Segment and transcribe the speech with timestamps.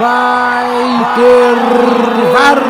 [0.00, 1.54] vai ter
[2.32, 2.60] VAR.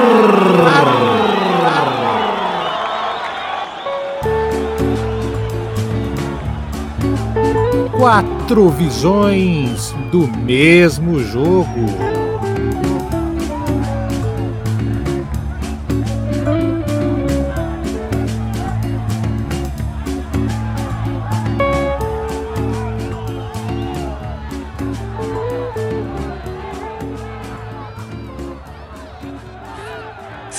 [7.97, 12.20] Quatro visões do mesmo jogo.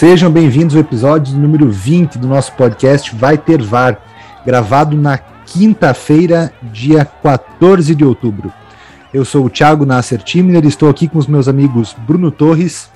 [0.02, 4.02] Sejam bem-vindos ao episódio número 20 do nosso podcast Vai Ter VAR,
[4.44, 8.52] gravado na quinta-feira, dia 14 de outubro.
[9.14, 12.90] Eu sou o Thiago Nasser Timner e estou aqui com os meus amigos Bruno Torres.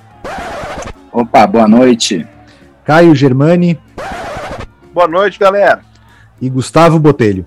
[1.12, 2.26] Opa, boa noite.
[2.84, 3.78] Caio Germani.
[4.92, 5.82] Boa noite, galera.
[6.42, 7.44] E Gustavo Botelho.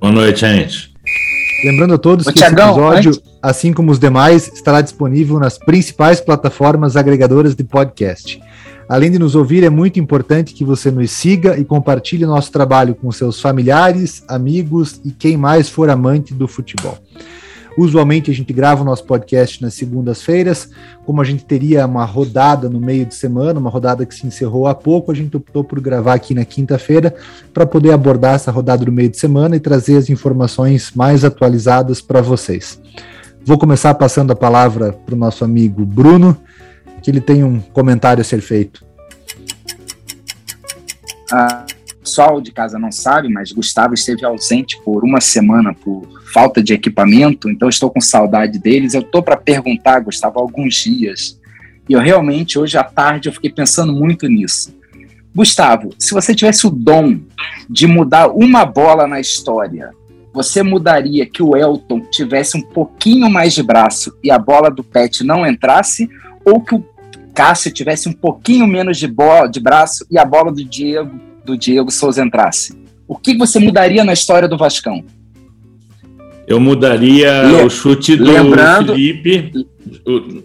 [0.00, 0.94] Boa noite, gente.
[1.64, 3.22] Lembrando a todos Ô, que Thiagão, esse episódio, antes...
[3.42, 8.43] assim como os demais, estará disponível nas principais plataformas agregadoras de podcast.
[8.88, 12.94] Além de nos ouvir, é muito importante que você nos siga e compartilhe nosso trabalho
[12.94, 16.98] com seus familiares, amigos e quem mais for amante do futebol.
[17.76, 20.70] Usualmente a gente grava o nosso podcast nas segundas-feiras.
[21.04, 24.68] Como a gente teria uma rodada no meio de semana, uma rodada que se encerrou
[24.68, 27.14] há pouco, a gente optou por gravar aqui na quinta-feira
[27.52, 32.00] para poder abordar essa rodada no meio de semana e trazer as informações mais atualizadas
[32.00, 32.80] para vocês.
[33.44, 36.36] Vou começar passando a palavra para o nosso amigo Bruno,
[37.04, 38.84] que ele tem um comentário a ser feito.
[41.30, 41.64] Ah
[42.04, 46.74] pessoal de casa não sabe, mas Gustavo esteve ausente por uma semana por falta de
[46.74, 48.94] equipamento, então estou com saudade deles.
[48.94, 51.40] Eu estou para perguntar, Gustavo, alguns dias.
[51.88, 54.76] E eu realmente, hoje à tarde, eu fiquei pensando muito nisso.
[55.34, 57.18] Gustavo, se você tivesse o dom
[57.68, 59.90] de mudar uma bola na história,
[60.32, 64.84] você mudaria que o Elton tivesse um pouquinho mais de braço e a bola do
[64.84, 66.08] Pet não entrasse,
[66.44, 66.84] ou que o
[67.34, 71.58] Cássio tivesse um pouquinho menos de, bola, de braço e a bola do Diego do
[71.58, 72.74] Diego Souza entrasse,
[73.06, 75.04] o que você mudaria na história do Vascão?
[76.46, 78.94] Eu mudaria Le o chute do Lembrando...
[78.94, 79.66] Felipe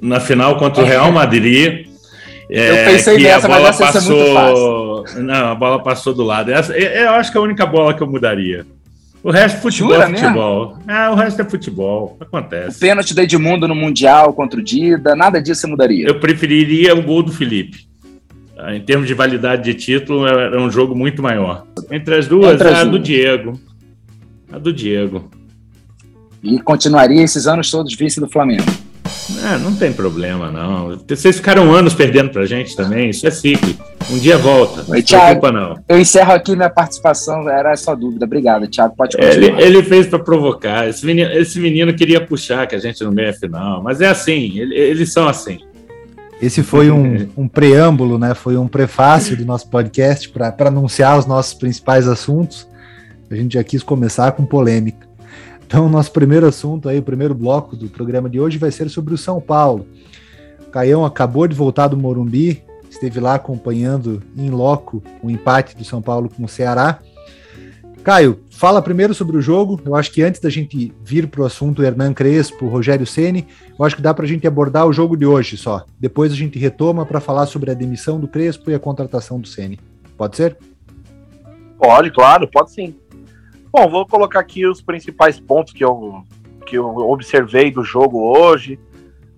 [0.01, 1.87] na final contra o Real Madrid.
[2.49, 4.13] É, eu pensei nessa, mas essa passou...
[4.13, 5.23] é muito fácil.
[5.23, 6.51] Não, a bola passou do lado.
[6.51, 8.65] Essa, eu acho que é a única bola que eu mudaria.
[9.21, 10.77] O resto é futebol Jura, futebol.
[10.87, 12.17] Ah, o resto é futebol.
[12.21, 12.77] Acontece.
[12.77, 16.07] O pênalti do Edmundo no Mundial contra o Dida, nada disso você mudaria.
[16.07, 17.89] Eu preferiria o gol do Felipe.
[18.57, 21.65] Ah, em termos de validade de título, era é, é um jogo muito maior.
[21.91, 22.91] Entre as duas, Entre as a duas.
[22.91, 23.59] do Diego.
[24.51, 25.29] A do Diego.
[26.41, 28.63] E continuaria esses anos todos vice do Flamengo.
[29.43, 30.97] É, não tem problema, não.
[31.07, 33.83] Vocês ficaram anos perdendo pra gente também, isso é cíclico.
[34.11, 35.79] Um dia volta, não se preocupa não.
[35.87, 38.25] Eu encerro aqui minha participação, era essa dúvida.
[38.25, 39.61] Obrigado, Thiago, pode continuar.
[39.61, 43.11] Ele, ele fez para provocar, esse menino, esse menino queria puxar que a gente não
[43.11, 45.59] meia final, mas é assim, eles são assim.
[46.41, 48.33] Esse foi um, um, preâmbulo, né?
[48.33, 52.65] Foi um prefácio do nosso podcast para anunciar os nossos principais assuntos.
[53.29, 55.08] A gente já quis começar com polêmica.
[55.69, 59.13] Então, nosso primeiro assunto aí, o primeiro bloco do programa de hoje vai ser sobre
[59.13, 59.85] o São Paulo.
[60.67, 65.85] O Caião acabou de voltar do Morumbi, esteve lá acompanhando em loco o empate do
[65.85, 66.97] São Paulo com o Ceará.
[68.03, 69.79] Caio, fala primeiro sobre o jogo.
[69.85, 73.45] Eu acho que antes da gente vir para o assunto Hernan Crespo, Rogério Ceni,
[73.77, 75.85] eu acho que dá para a gente abordar o jogo de hoje só.
[75.99, 79.47] Depois a gente retoma para falar sobre a demissão do Crespo e a contratação do
[79.47, 79.79] Ceni.
[80.17, 80.57] Pode ser?
[81.77, 82.95] Pode, claro, pode sim.
[83.71, 86.23] Bom, vou colocar aqui os principais pontos que eu,
[86.65, 88.79] que eu observei do jogo hoje.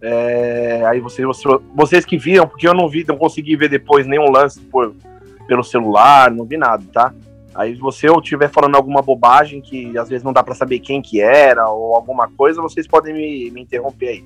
[0.01, 1.27] É, aí vocês,
[1.75, 4.95] vocês que viram, porque eu não vi, não consegui ver depois nenhum lance por,
[5.47, 7.13] pelo celular, não vi nada, tá?
[7.53, 11.01] Aí, se você estiver falando alguma bobagem que às vezes não dá para saber quem
[11.01, 14.25] que era ou alguma coisa, vocês podem me, me interromper aí.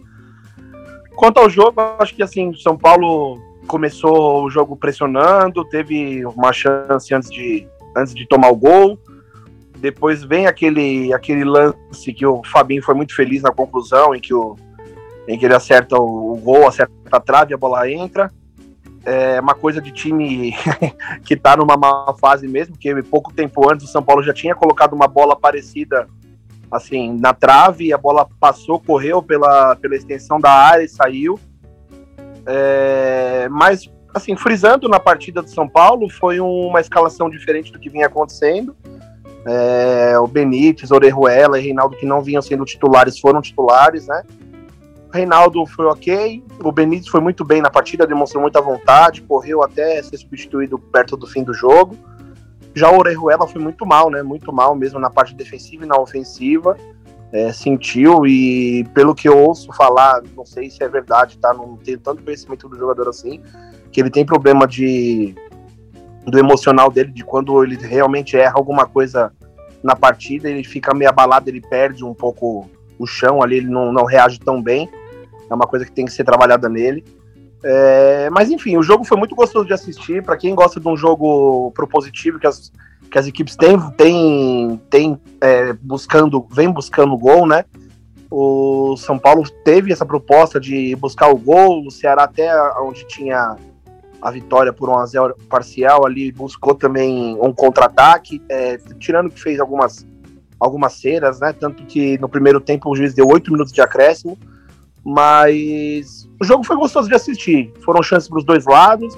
[1.15, 7.13] Quanto ao jogo, acho que assim, São Paulo começou o jogo pressionando, teve uma chance
[7.13, 7.67] antes de,
[7.97, 8.99] antes de tomar o gol.
[9.85, 14.33] Depois vem aquele, aquele lance que o Fabinho foi muito feliz na conclusão, em que,
[14.33, 14.55] o,
[15.27, 18.31] em que ele acerta o, o gol, acerta a trave a bola entra
[19.05, 20.55] é uma coisa de time
[21.23, 24.55] que tá numa má fase mesmo, porque pouco tempo antes o São Paulo já tinha
[24.55, 26.07] colocado uma bola parecida
[26.71, 31.39] assim na trave, a bola passou, correu pela, pela extensão da área e saiu.
[32.47, 37.89] É, mas assim, frisando na partida do São Paulo, foi uma escalação diferente do que
[37.89, 38.75] vinha acontecendo.
[39.45, 44.23] É, o Benítez, Orejuela e Reinaldo, que não vinham sendo titulares, foram titulares, né?
[45.13, 50.01] Reinaldo foi ok, o Benítez foi muito bem na partida, demonstrou muita vontade, correu até
[50.03, 51.95] ser substituído perto do fim do jogo.
[52.73, 54.21] Já o Orejuela foi muito mal, né?
[54.21, 56.75] Muito mal mesmo na parte defensiva e na ofensiva.
[57.35, 61.53] é, sentiu e pelo que eu ouço falar, não sei se é verdade, tá?
[61.53, 63.41] Não tenho tanto conhecimento do jogador assim,
[63.91, 65.35] que ele tem problema de
[66.25, 69.31] do emocional dele, de quando ele realmente erra alguma coisa
[69.83, 73.91] na partida, ele fica meio abalado, ele perde um pouco o chão ali, ele não,
[73.93, 74.89] não reage tão bem.
[75.49, 77.03] É uma coisa que tem que ser trabalhada nele.
[77.63, 80.23] É, mas enfim, o jogo foi muito gostoso de assistir.
[80.23, 82.71] Para quem gosta de um jogo propositivo, que as,
[83.11, 87.65] que as equipes têm, têm, têm é, buscando, vem buscando gol, né?
[88.31, 92.51] O São Paulo teve essa proposta de buscar o gol, o Ceará até
[92.81, 93.55] onde tinha
[94.25, 99.39] a vitória por um a 0 parcial ali, buscou também um contra-ataque, é, tirando que
[99.39, 100.03] fez algumas,
[100.59, 101.53] algumas ceras, né?
[101.53, 104.35] Tanto que no primeiro tempo o juiz deu oito minutos de acréscimo,
[105.03, 107.71] mas o jogo foi gostoso de assistir.
[107.83, 109.15] Foram chances para os dois lados.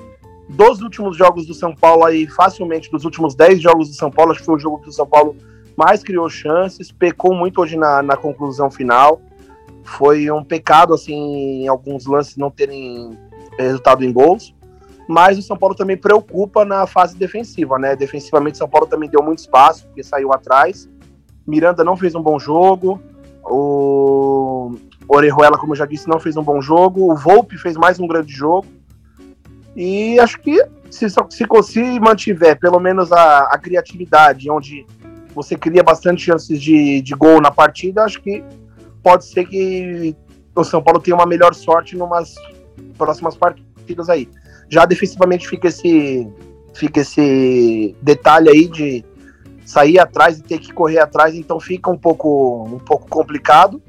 [0.49, 4.31] Dos últimos jogos do São Paulo aí, facilmente, dos últimos dez jogos do São Paulo,
[4.31, 5.37] acho que foi o jogo que o São Paulo
[5.77, 9.21] mais criou chances, pecou muito hoje na, na conclusão final.
[9.85, 13.17] Foi um pecado, assim, alguns lances não terem
[13.57, 14.56] resultado em gols
[15.07, 17.95] mas o São Paulo também preocupa na fase defensiva, né?
[17.95, 20.89] Defensivamente, o São Paulo também deu muito espaço, porque saiu atrás.
[21.45, 23.01] Miranda não fez um bom jogo.
[23.43, 24.75] O
[25.07, 27.09] Orejuela, como eu já disse, não fez um bom jogo.
[27.09, 28.67] O Volpe fez mais um grande jogo.
[29.73, 34.85] E acho que se, se, se mantiver pelo menos a, a criatividade, onde
[35.33, 38.43] você cria bastante chances de, de gol na partida, acho que
[39.01, 40.15] pode ser que
[40.53, 42.35] o São Paulo tenha uma melhor sorte em umas
[42.97, 44.27] próximas partidas aí.
[44.69, 46.27] Já defensivamente fica esse,
[46.73, 49.05] fica esse detalhe aí de
[49.65, 53.81] sair atrás e ter que correr atrás, então fica um pouco, um pouco complicado.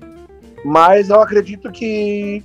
[0.64, 2.42] Mas eu acredito que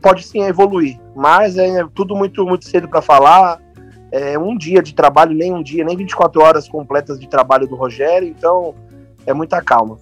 [0.00, 0.98] pode sim evoluir.
[1.14, 3.60] Mas é tudo muito, muito cedo para falar.
[4.12, 7.74] É um dia de trabalho, nem um dia, nem 24 horas completas de trabalho do
[7.74, 8.74] Rogério, então
[9.26, 9.98] é muita calma.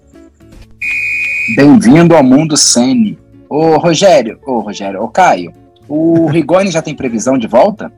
[1.57, 3.19] Bem-vindo ao mundo Sene.
[3.49, 5.53] Ô Rogério, ô Rogério, ô Caio,
[5.89, 7.93] o Rigoni já tem previsão de volta?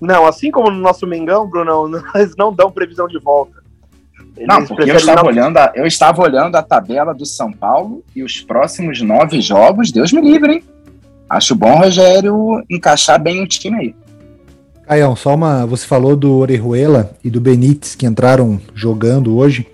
[0.00, 3.60] Não, assim como no nosso Mengão, Bruno, eles não dão previsão de volta.
[4.36, 5.28] Eles não, porque eu estava, não...
[5.28, 9.92] Olhando a, eu estava olhando a tabela do São Paulo e os próximos nove jogos,
[9.92, 10.64] Deus me livre, hein?
[11.28, 13.94] Acho bom, Rogério, encaixar bem o time aí.
[14.84, 15.64] Caião, só uma.
[15.66, 19.64] Você falou do Orejuela e do Benítez que entraram jogando hoje.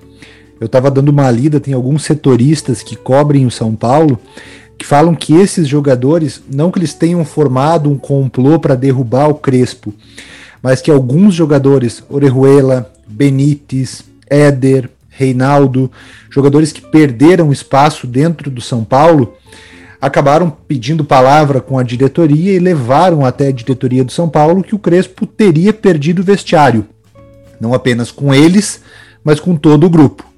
[0.60, 4.18] Eu estava dando uma lida, tem alguns setoristas que cobrem o São Paulo
[4.78, 9.34] que falam que esses jogadores, não que eles tenham formado um complô para derrubar o
[9.34, 9.94] Crespo,
[10.62, 15.90] mas que alguns jogadores, Orejuela, Benítez, Éder, Reinaldo,
[16.28, 19.34] jogadores que perderam espaço dentro do São Paulo,
[20.00, 24.74] acabaram pedindo palavra com a diretoria e levaram até a diretoria do São Paulo que
[24.74, 26.86] o Crespo teria perdido o vestiário.
[27.58, 28.82] Não apenas com eles,
[29.24, 30.35] mas com todo o grupo.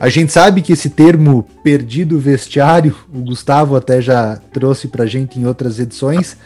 [0.00, 5.40] A gente sabe que esse termo perdido vestiário, o Gustavo até já trouxe pra gente
[5.40, 6.36] em outras edições,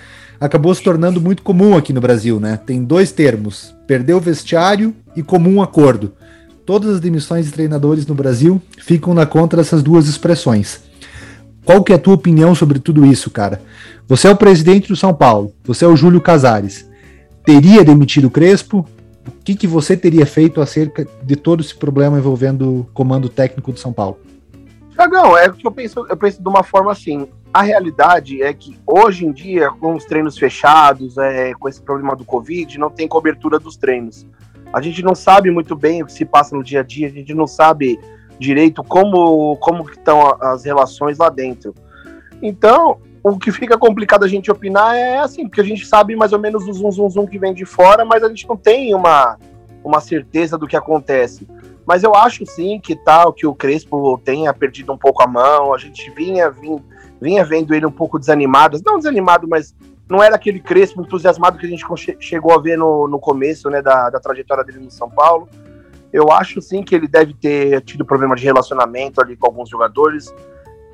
[0.40, 2.58] acabou se tornando muito comum aqui no Brasil, né?
[2.64, 6.14] Tem dois termos: perdeu vestiário e comum acordo.
[6.64, 10.80] Todas as demissões de treinadores no Brasil ficam na conta dessas duas expressões.
[11.64, 13.60] Qual que é a tua opinião sobre tudo isso, cara?
[14.08, 16.88] Você é o presidente do São Paulo, você é o Júlio Casares.
[17.44, 18.86] Teria demitido Crespo?
[19.26, 23.72] O que, que você teria feito acerca de todo esse problema envolvendo o comando técnico
[23.72, 24.18] do São Paulo?
[24.90, 27.28] Tiagão, é que eu penso, eu penso de uma forma assim.
[27.52, 32.16] A realidade é que hoje em dia, com os treinos fechados, é, com esse problema
[32.16, 34.26] do Covid, não tem cobertura dos treinos.
[34.72, 37.10] A gente não sabe muito bem o que se passa no dia a dia, a
[37.10, 38.00] gente não sabe
[38.38, 41.74] direito como, como estão as relações lá dentro.
[42.40, 46.32] Então, o que fica complicado a gente opinar é assim, porque a gente sabe mais
[46.32, 48.94] ou menos o zum, zum, zum que vem de fora, mas a gente não tem
[48.94, 49.38] uma,
[49.84, 51.46] uma certeza do que acontece.
[51.86, 55.72] Mas eu acho sim que tal que o Crespo tenha perdido um pouco a mão,
[55.72, 56.82] a gente vinha, vinha,
[57.20, 59.74] vinha vendo ele um pouco desanimado, não desanimado, mas
[60.08, 61.84] não era aquele Crespo entusiasmado que a gente
[62.18, 65.48] chegou a ver no, no começo né, da, da trajetória dele no São Paulo.
[66.12, 70.32] Eu acho sim que ele deve ter tido problema de relacionamento ali com alguns jogadores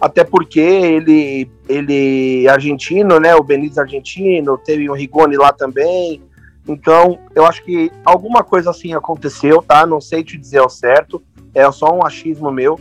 [0.01, 3.35] até porque ele ele é argentino, né?
[3.35, 6.23] O Benítez argentino, teve o Rigoni lá também.
[6.67, 9.87] Então, eu acho que alguma coisa assim aconteceu, tá?
[9.87, 11.23] Não sei te dizer ao certo,
[11.55, 12.79] é só um achismo meu.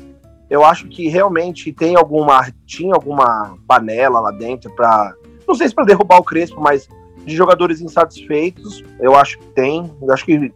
[0.49, 5.13] Eu acho que realmente tem alguma tinha alguma panela lá dentro para
[5.47, 6.89] não sei se para derrubar o Crespo, mas
[7.25, 9.91] de jogadores insatisfeitos, eu acho que tem.
[10.01, 10.53] Eu acho que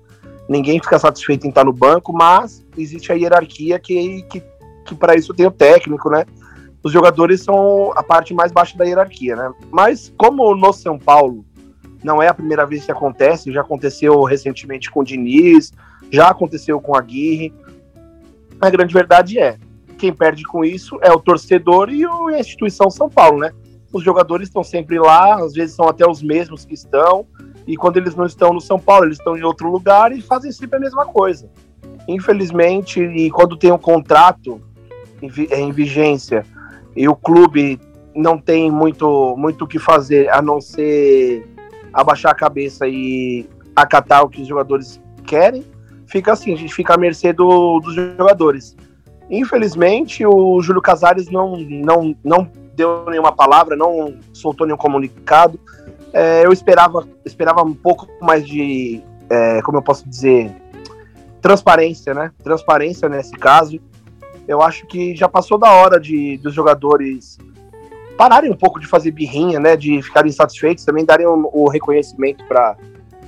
[0.48, 4.44] ninguém fica satisfeito em estar no banco, mas existe a hierarquia que, que,
[4.86, 6.26] que para isso tem o técnico, né?
[6.84, 9.52] Os jogadores são a parte mais baixa da hierarquia, né?
[9.70, 11.46] Mas como no São Paulo
[12.04, 15.72] não é a primeira vez que acontece, já aconteceu recentemente com o Diniz,
[16.10, 17.54] já aconteceu com a Aguirre,
[18.60, 19.58] a grande verdade é
[20.02, 23.52] quem perde com isso é o torcedor e a instituição São Paulo, né?
[23.94, 27.28] Os jogadores estão sempre lá, às vezes são até os mesmos que estão,
[27.68, 30.52] e quando eles não estão no São Paulo, eles estão em outro lugar e fazem
[30.52, 31.48] sempre a mesma coisa.
[32.08, 34.60] Infelizmente, e quando tem um contrato
[35.22, 36.44] em, em vigência
[36.96, 37.80] e o clube
[38.16, 41.48] não tem muito muito o que fazer a não ser
[41.94, 45.64] abaixar a cabeça e acatar o que os jogadores querem,
[46.08, 48.76] fica assim, a gente fica à mercê do, dos jogadores.
[49.30, 55.58] Infelizmente, o Júlio Casares não, não, não deu nenhuma palavra, não soltou nenhum comunicado.
[56.12, 60.52] É, eu esperava, esperava um pouco mais de, é, como eu posso dizer,
[61.42, 62.32] transparência, né?
[62.44, 63.80] Transparência nesse caso.
[64.52, 67.38] Eu acho que já passou da hora de dos jogadores
[68.18, 69.76] pararem um pouco de fazer birrinha, né?
[69.76, 72.76] De ficarem insatisfeitos, também darem o, reconhecimento para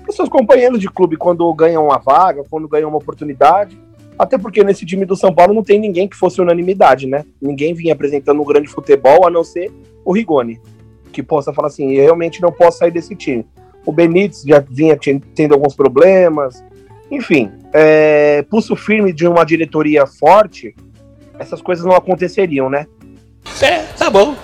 [0.09, 3.79] seus companheiros de clube quando ganham uma vaga, quando ganham uma oportunidade.
[4.19, 7.25] Até porque nesse time do São Paulo não tem ninguém que fosse unanimidade, né?
[7.41, 9.71] Ninguém vinha apresentando um grande futebol, a não ser
[10.05, 10.61] o Rigoni,
[11.11, 13.45] que possa falar assim: eu realmente não posso sair desse time.
[13.85, 14.97] O Benítez já vinha
[15.33, 16.63] tendo alguns problemas.
[17.09, 20.75] Enfim, é, pulso firme de uma diretoria forte,
[21.39, 22.85] essas coisas não aconteceriam, né?
[23.61, 24.35] É, tá bom.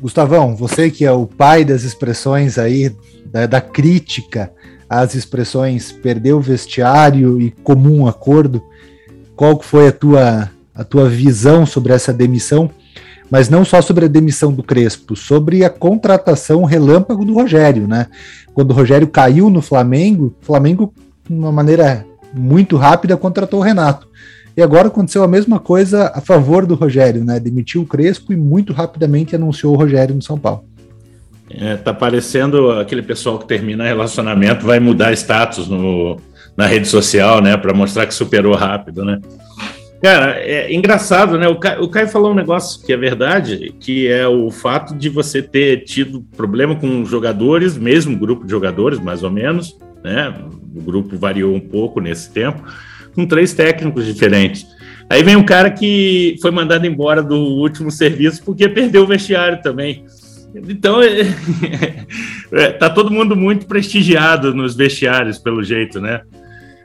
[0.00, 2.94] Gustavão, você que é o pai das expressões aí,
[3.26, 4.50] da, da crítica
[4.88, 8.62] às expressões perder o vestiário e comum acordo,
[9.36, 12.70] qual foi a tua, a tua visão sobre essa demissão?
[13.30, 18.08] Mas não só sobre a demissão do Crespo, sobre a contratação relâmpago do Rogério, né?
[18.52, 20.92] Quando o Rogério caiu no Flamengo, o Flamengo,
[21.28, 24.09] de uma maneira muito rápida, contratou o Renato.
[24.60, 27.40] E agora aconteceu a mesma coisa a favor do Rogério, né?
[27.40, 30.64] Demitiu o Crespo e muito rapidamente anunciou o Rogério no São Paulo.
[31.48, 36.20] É, tá parecendo aquele pessoal que termina relacionamento vai mudar status no,
[36.54, 37.56] na rede social, né?
[37.56, 39.18] Para mostrar que superou rápido, né?
[40.02, 41.48] Cara, é engraçado, né?
[41.48, 45.08] O Caio, o Caio falou um negócio que é verdade, que é o fato de
[45.08, 50.34] você ter tido problema com jogadores, mesmo grupo de jogadores, mais ou menos, né?
[50.76, 52.62] O grupo variou um pouco nesse tempo
[53.14, 54.66] com três técnicos diferentes.
[55.08, 59.60] Aí vem um cara que foi mandado embora do último serviço porque perdeu o vestiário
[59.60, 60.04] também.
[60.54, 61.00] Então,
[62.52, 66.20] é, tá todo mundo muito prestigiado nos vestiários, pelo jeito, né?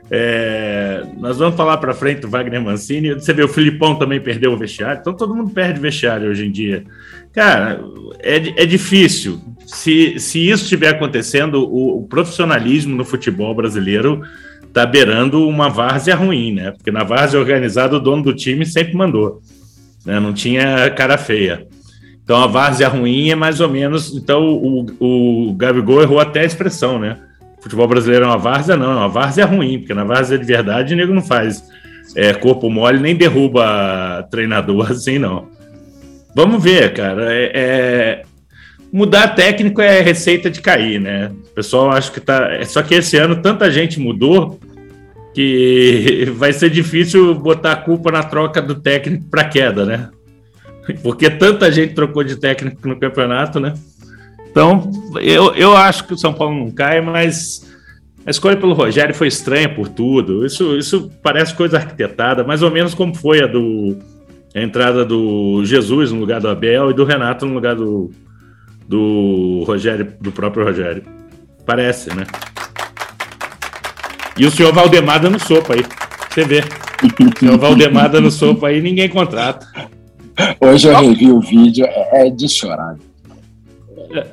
[0.08, 3.14] É, nós vamos falar para frente do Wagner Mancini.
[3.14, 6.50] Você vê, o Filipão também perdeu o vestiário, então todo mundo perde vestiário hoje em
[6.50, 6.84] dia.
[7.32, 7.80] Cara,
[8.20, 9.40] é, é difícil.
[9.66, 14.22] Se, se isso estiver acontecendo, o, o profissionalismo no futebol brasileiro
[14.76, 16.70] está beirando uma várzea ruim, né?
[16.70, 19.40] Porque na várzea organizada o dono do time sempre mandou,
[20.04, 20.20] né?
[20.20, 21.66] não tinha cara feia.
[22.22, 24.14] Então a várzea ruim é mais ou menos.
[24.14, 27.16] Então o, o Gabigol errou até a expressão, né?
[27.62, 30.92] Futebol brasileiro é uma várzea, não, é uma várzea ruim, porque na várzea de verdade
[30.92, 31.64] o nego não faz
[32.14, 35.48] é, corpo mole nem derruba treinador assim, não.
[36.34, 37.32] Vamos ver, cara.
[37.32, 38.22] É, é,
[38.92, 41.32] mudar técnico é receita de cair, né?
[41.50, 42.48] O pessoal acha que tá.
[42.64, 44.58] Só que esse ano tanta gente mudou
[45.34, 50.08] que vai ser difícil botar a culpa na troca do técnico para queda, né?
[51.02, 53.74] Porque tanta gente trocou de técnico no campeonato, né?
[54.50, 54.90] Então,
[55.20, 57.66] eu, eu acho que o São Paulo não cai, mas
[58.24, 60.46] a escolha pelo Rogério foi estranha por tudo.
[60.46, 63.98] Isso, isso parece coisa arquitetada, mais ou menos como foi a do
[64.54, 68.10] a entrada do Jesus no lugar do Abel e do Renato no lugar do,
[68.88, 71.02] do Rogério, do próprio Rogério.
[71.64, 72.24] Parece, né?
[74.38, 75.84] E o senhor Valdemar dando sopa aí.
[76.30, 76.62] Você vê.
[77.02, 79.66] O senhor Valdemar dando sopa aí, ninguém contrata.
[80.60, 82.96] Hoje eu revi o vídeo, é, é de chorar.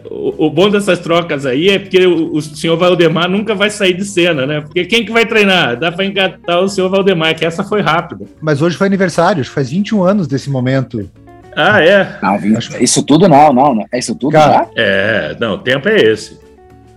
[0.09, 3.93] O, o, bom dessas trocas aí é porque o, o, senhor Valdemar nunca vai sair
[3.93, 4.61] de cena, né?
[4.61, 5.77] Porque quem que vai treinar?
[5.79, 8.25] Dá para engatar o senhor Valdemar, que essa foi rápida.
[8.41, 11.09] Mas hoje foi aniversário, faz 21 anos desse momento.
[11.55, 12.17] Ah, é?
[12.21, 12.39] Não,
[12.79, 13.85] isso tudo não, não, não.
[13.91, 14.67] É isso tudo Cara, já?
[14.75, 16.39] É, não, o tempo é esse.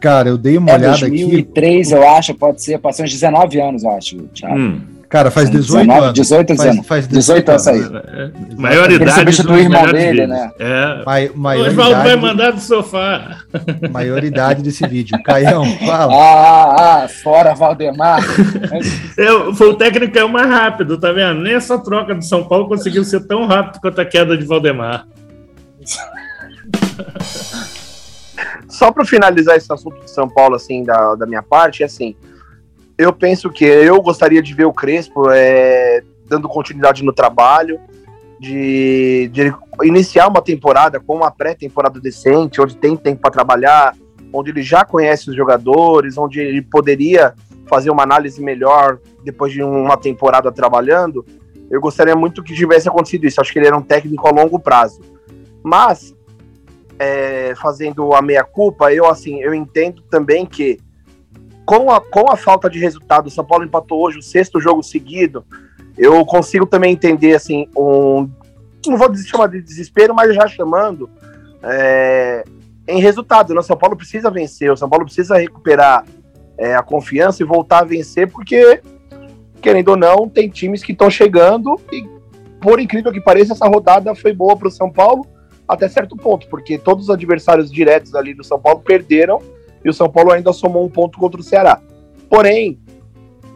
[0.00, 1.30] Cara, eu dei uma é olhada 2003, aqui.
[1.30, 4.58] 2003, eu acho, pode ser, passou uns 19 anos, eu acho, Thiago.
[4.58, 4.95] Hum.
[5.08, 6.14] Cara, faz 18 19, anos.
[6.14, 6.64] 18 anos.
[6.64, 7.80] Faz, faz 18, 18 anos aí.
[7.80, 9.02] É, maioridade.
[9.02, 10.50] Ele substituiu o irmão dele, né?
[10.58, 11.30] É.
[11.34, 13.38] Ma o Oswaldo vai mandar do sofá.
[13.90, 15.16] Maioridade desse vídeo.
[15.22, 16.12] Caião, fala.
[16.12, 18.20] Ah, ah, fora Valdemar.
[19.16, 21.40] Eu, foi o técnico é o mais rápido, tá vendo?
[21.40, 25.06] Nem essa troca do São Paulo conseguiu ser tão rápido quanto a queda de Valdemar.
[28.68, 32.16] Só para finalizar esse assunto de São Paulo, assim, da, da minha parte, é assim
[32.98, 37.78] eu penso que eu gostaria de ver o Crespo é, dando continuidade no trabalho,
[38.38, 43.94] de, de iniciar uma temporada com uma pré-temporada decente, onde tem tempo para trabalhar,
[44.32, 47.34] onde ele já conhece os jogadores, onde ele poderia
[47.66, 51.24] fazer uma análise melhor depois de uma temporada trabalhando.
[51.70, 53.40] eu gostaria muito que tivesse acontecido isso.
[53.40, 55.00] Acho que ele era um técnico a longo prazo.
[55.62, 56.14] Mas,
[56.98, 60.78] é, fazendo a meia-culpa, eu assim, eu entendo também que
[61.66, 64.85] com a, com a falta de resultado, o São Paulo empatou hoje o sexto jogo
[64.85, 65.44] seguido,
[65.99, 68.30] eu consigo também entender assim, um.
[68.87, 71.11] Não vou chamar de desespero, mas já chamando
[71.61, 72.44] é,
[72.87, 73.52] em resultado.
[73.52, 73.58] Né?
[73.58, 76.04] O São Paulo precisa vencer, o São Paulo precisa recuperar
[76.56, 78.80] é, a confiança e voltar a vencer, porque,
[79.61, 82.06] querendo ou não, tem times que estão chegando e,
[82.61, 85.26] por incrível que pareça, essa rodada foi boa para o São Paulo
[85.66, 89.40] até certo ponto, porque todos os adversários diretos ali do São Paulo perderam
[89.87, 91.81] e o São Paulo ainda somou um ponto contra o Ceará.
[92.28, 92.78] Porém,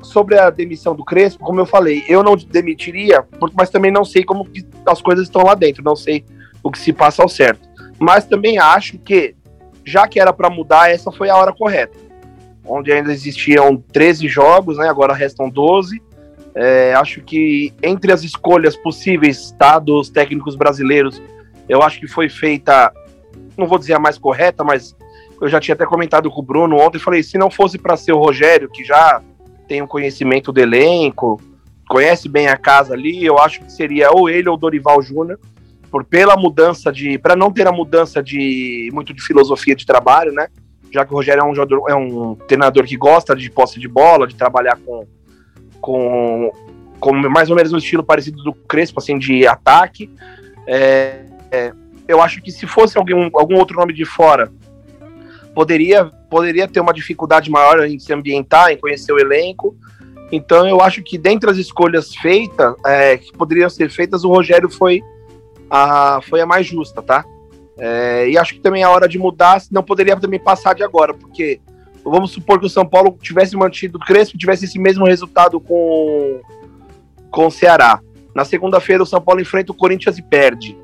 [0.02, 4.24] sobre a demissão do Crespo, como eu falei, eu não demitiria, mas também não sei
[4.24, 4.48] como
[4.86, 6.24] as coisas estão lá dentro, não sei
[6.62, 7.68] o que se passa ao certo.
[7.98, 9.34] Mas também acho que,
[9.84, 12.10] já que era para mudar, essa foi a hora correta
[12.64, 14.88] onde ainda existiam 13 jogos, né?
[14.88, 16.00] Agora restam 12.
[16.54, 21.20] É, acho que entre as escolhas possíveis tá, dos técnicos brasileiros,
[21.68, 22.92] eu acho que foi feita,
[23.56, 24.96] não vou dizer a mais correta, mas
[25.40, 28.12] eu já tinha até comentado com o Bruno ontem, falei, se não fosse para ser
[28.12, 29.22] o Rogério, que já
[29.66, 31.40] tem um conhecimento do elenco,
[31.88, 35.38] conhece bem a casa ali, eu acho que seria ou ele ou Dorival Júnior,
[35.90, 40.32] por pela mudança de, para não ter a mudança de muito de filosofia de trabalho,
[40.32, 40.46] né?
[40.92, 43.88] já que o Rogério é um, jogador, é um treinador que gosta de posse de
[43.88, 45.06] bola, de trabalhar com,
[45.80, 46.50] com,
[46.98, 50.10] com mais ou menos um estilo parecido do Crespo, assim, de ataque.
[50.66, 51.72] É, é,
[52.08, 54.52] eu acho que se fosse algum, algum outro nome de fora,
[55.54, 59.76] poderia, poderia ter uma dificuldade maior em se ambientar, em conhecer o elenco.
[60.32, 64.70] Então eu acho que dentre as escolhas feitas, é, que poderiam ser feitas, o Rogério
[64.70, 65.02] foi
[65.68, 67.24] a, foi a mais justa, tá?
[67.78, 70.82] É, e acho que também é a hora de mudar, não poderia também passar de
[70.82, 71.60] agora, porque
[72.04, 76.40] vamos supor que o São Paulo tivesse mantido o Crespo, tivesse esse mesmo resultado com,
[77.30, 78.00] com o Ceará.
[78.34, 80.78] Na segunda-feira o São Paulo enfrenta o Corinthians e perde.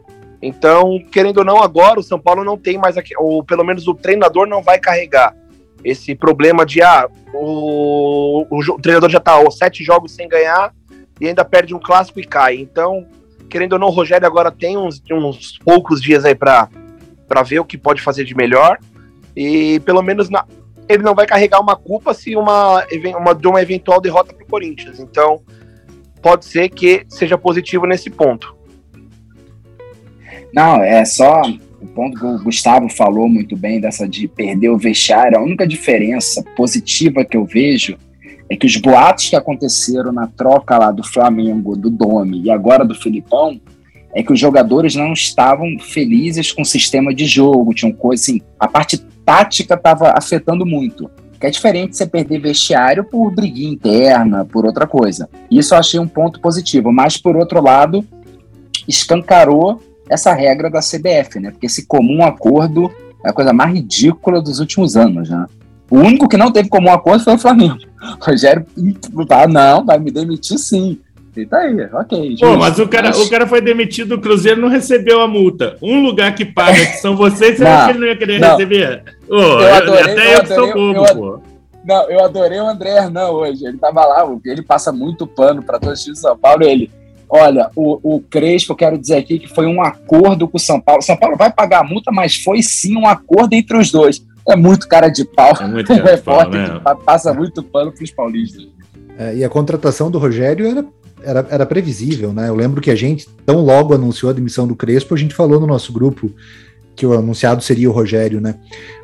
[0.47, 3.95] Então, querendo ou não, agora o São Paulo não tem mais, ou pelo menos o
[3.95, 5.35] treinador não vai carregar
[5.83, 10.73] esse problema de, ah, o, o, o treinador já está sete jogos sem ganhar
[11.21, 12.57] e ainda perde um clássico e cai.
[12.57, 13.05] Então,
[13.51, 16.69] querendo ou não, o Rogério agora tem uns, uns poucos dias aí para
[17.45, 18.79] ver o que pode fazer de melhor.
[19.35, 20.45] E pelo menos na,
[20.89, 22.85] ele não vai carregar uma culpa se uma,
[23.19, 25.01] uma de uma eventual derrota para o Corinthians.
[25.01, 25.43] Então,
[26.23, 28.56] pode ser que seja positivo nesse ponto.
[30.53, 31.43] Não, é só
[31.81, 35.39] o ponto que o Gustavo falou muito bem dessa de perder o vestiário.
[35.39, 37.97] A única diferença positiva que eu vejo
[38.49, 42.85] é que os boatos que aconteceram na troca lá do Flamengo, do Domi e agora
[42.85, 43.61] do Filipão
[44.15, 48.41] é que os jogadores não estavam felizes com o sistema de jogo, tinham coisa assim,
[48.59, 51.11] a parte tática estava afetando muito.
[51.39, 55.29] Que é diferente você perder vestiário por briguinha interna, por outra coisa.
[55.51, 58.07] Isso eu achei um ponto positivo, mas por outro lado,
[58.89, 61.51] escancarou essa regra da CBF, né?
[61.51, 62.91] Porque esse comum acordo
[63.25, 65.47] é a coisa mais ridícula dos últimos anos, né?
[65.91, 67.79] O único que não teve comum acordo foi o Flamengo.
[68.21, 68.67] O Rogério
[69.29, 70.99] tá, não, vai me demitir sim.
[71.37, 72.37] E tá aí, ok.
[72.41, 75.77] Pô, mas o cara, o cara foi demitido do Cruzeiro não recebeu a multa.
[75.83, 78.51] Um lugar que paga, que são vocês, você não, que ele não ia querer não.
[78.53, 79.03] receber?
[79.29, 81.41] Oh, eu adorei, até eu, eu sou bobo, eu, pô.
[81.87, 83.65] Não, eu adorei o André Hernan hoje.
[83.65, 86.65] Ele tava lá, ele passa muito pano para todo o São Paulo.
[86.65, 86.91] Ele,
[87.29, 90.81] olha, o, o Crespo, eu quero dizer aqui que foi um acordo com o São
[90.81, 91.03] Paulo.
[91.03, 94.25] São Paulo vai pagar a multa, mas foi sim um acordo entre os dois.
[94.49, 95.53] É muito cara de pau.
[95.61, 96.81] É muito cara de pau, né?
[97.05, 98.67] passa muito pano pros paulistas.
[99.19, 100.85] É, e a contratação do Rogério era
[101.23, 102.49] era, era previsível, né?
[102.49, 105.59] Eu lembro que a gente, tão logo anunciou a demissão do Crespo, a gente falou
[105.59, 106.31] no nosso grupo
[106.95, 108.55] que o anunciado seria o Rogério, né?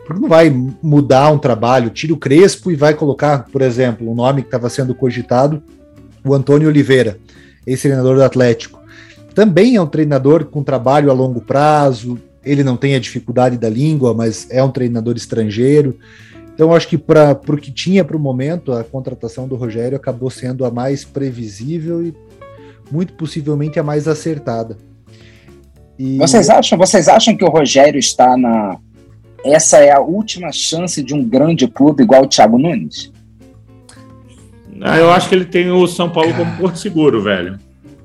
[0.06, 0.48] Porque não vai
[0.82, 4.48] mudar um trabalho, tira o Crespo e vai colocar, por exemplo, o um nome que
[4.48, 5.62] estava sendo cogitado,
[6.24, 7.18] o Antônio Oliveira,
[7.66, 8.80] ex-treinador do Atlético.
[9.34, 13.68] Também é um treinador com trabalho a longo prazo, ele não tem a dificuldade da
[13.68, 15.98] língua, mas é um treinador estrangeiro.
[16.54, 20.28] Então, acho que para o que tinha para o momento, a contratação do Rogério acabou
[20.28, 22.14] sendo a mais previsível e
[22.90, 24.76] muito possivelmente a mais acertada.
[25.98, 26.18] E...
[26.18, 26.76] Vocês acham?
[26.76, 28.76] Vocês acham que o Rogério está na?
[29.44, 33.10] Essa é a última chance de um grande clube igual o Thiago Nunes?
[34.82, 37.58] Ah, eu acho que ele tem o São Paulo como Porto Seguro, velho.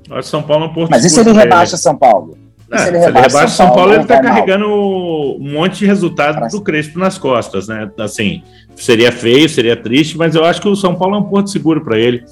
[0.08, 1.16] Eu acho São Paulo é um Porto Mas Seguro.
[1.16, 2.38] Mas e se ele rebaixa São Paulo?
[2.70, 6.48] É, se ele rebaixa, São, Paulo, São Paulo, ele está carregando um monte de resultado
[6.50, 7.90] do Crespo nas costas, né?
[7.98, 8.42] Assim,
[8.76, 11.82] seria feio, seria triste, mas eu acho que o São Paulo é um porto seguro
[11.82, 12.24] para ele.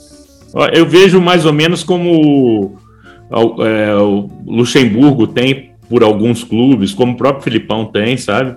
[0.72, 2.76] Eu vejo mais ou menos como
[3.30, 8.56] o, é, o Luxemburgo tem por alguns clubes, como o próprio Filipão tem, sabe?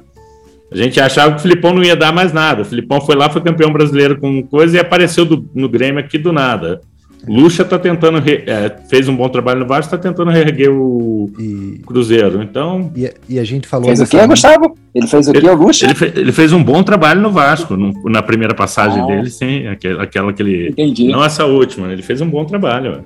[0.72, 2.62] A gente achava que o Filipão não ia dar mais nada.
[2.62, 6.18] O Filipão foi lá, foi campeão brasileiro com coisa e apareceu do, no Grêmio aqui
[6.18, 6.82] do nada.
[7.28, 11.30] Lucha está tentando, re, é, fez um bom trabalho no Vasco, está tentando reerguer o
[11.38, 12.42] e, Cruzeiro.
[12.42, 12.92] Então.
[12.96, 13.88] E, e, a gente falou.
[13.88, 14.78] Fez o quê, Gustavo?
[14.96, 15.86] Ele fez o quê, o Lucha?
[15.86, 19.30] Ele, fez, ele fez um bom trabalho no Vasco, no, na primeira passagem ah, dele,
[19.30, 20.70] sim, aquela, aquela que ele.
[20.70, 21.08] Entendi.
[21.08, 23.04] Não essa última, ele fez um bom trabalho.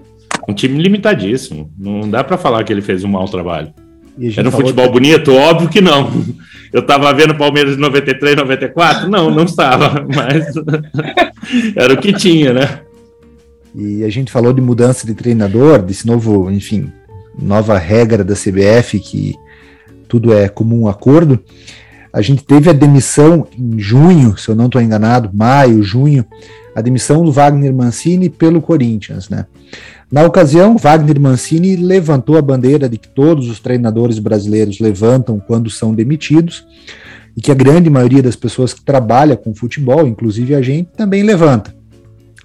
[0.47, 1.71] Um time limitadíssimo.
[1.77, 3.73] Não dá para falar que ele fez um mau trabalho.
[4.37, 4.93] Era um futebol que...
[4.93, 5.33] bonito?
[5.33, 6.11] Óbvio que não.
[6.71, 9.09] Eu estava vendo Palmeiras de 93, 94?
[9.09, 10.53] Não, não estava, mas
[11.75, 12.79] era o que tinha, né?
[13.75, 16.91] E a gente falou de mudança de treinador, desse novo, enfim,
[17.39, 19.35] nova regra da CBF, que
[20.07, 21.39] tudo é comum acordo.
[22.11, 26.23] A gente teve a demissão em junho, se eu não estou enganado, maio, junho,
[26.75, 29.47] a demissão do Wagner Mancini pelo Corinthians, né?
[30.13, 35.71] Na ocasião, Wagner Mancini levantou a bandeira de que todos os treinadores brasileiros levantam quando
[35.71, 36.67] são demitidos
[37.35, 41.23] e que a grande maioria das pessoas que trabalha com futebol, inclusive a gente, também
[41.23, 41.73] levanta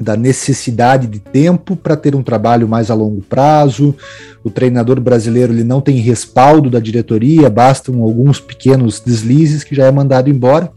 [0.00, 3.94] da necessidade de tempo para ter um trabalho mais a longo prazo.
[4.42, 9.84] O treinador brasileiro ele não tem respaldo da diretoria, bastam alguns pequenos deslizes que já
[9.84, 10.72] é mandado embora.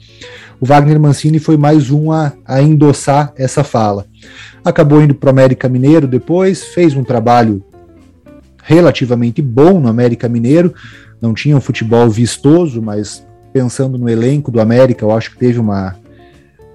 [0.62, 4.06] O Wagner Mancini foi mais um a, a endossar essa fala.
[4.64, 7.64] Acabou indo para o América Mineiro depois, fez um trabalho
[8.62, 10.72] relativamente bom no América Mineiro.
[11.20, 15.60] Não tinha um futebol vistoso, mas pensando no elenco do América, eu acho que teve
[15.60, 15.96] uma,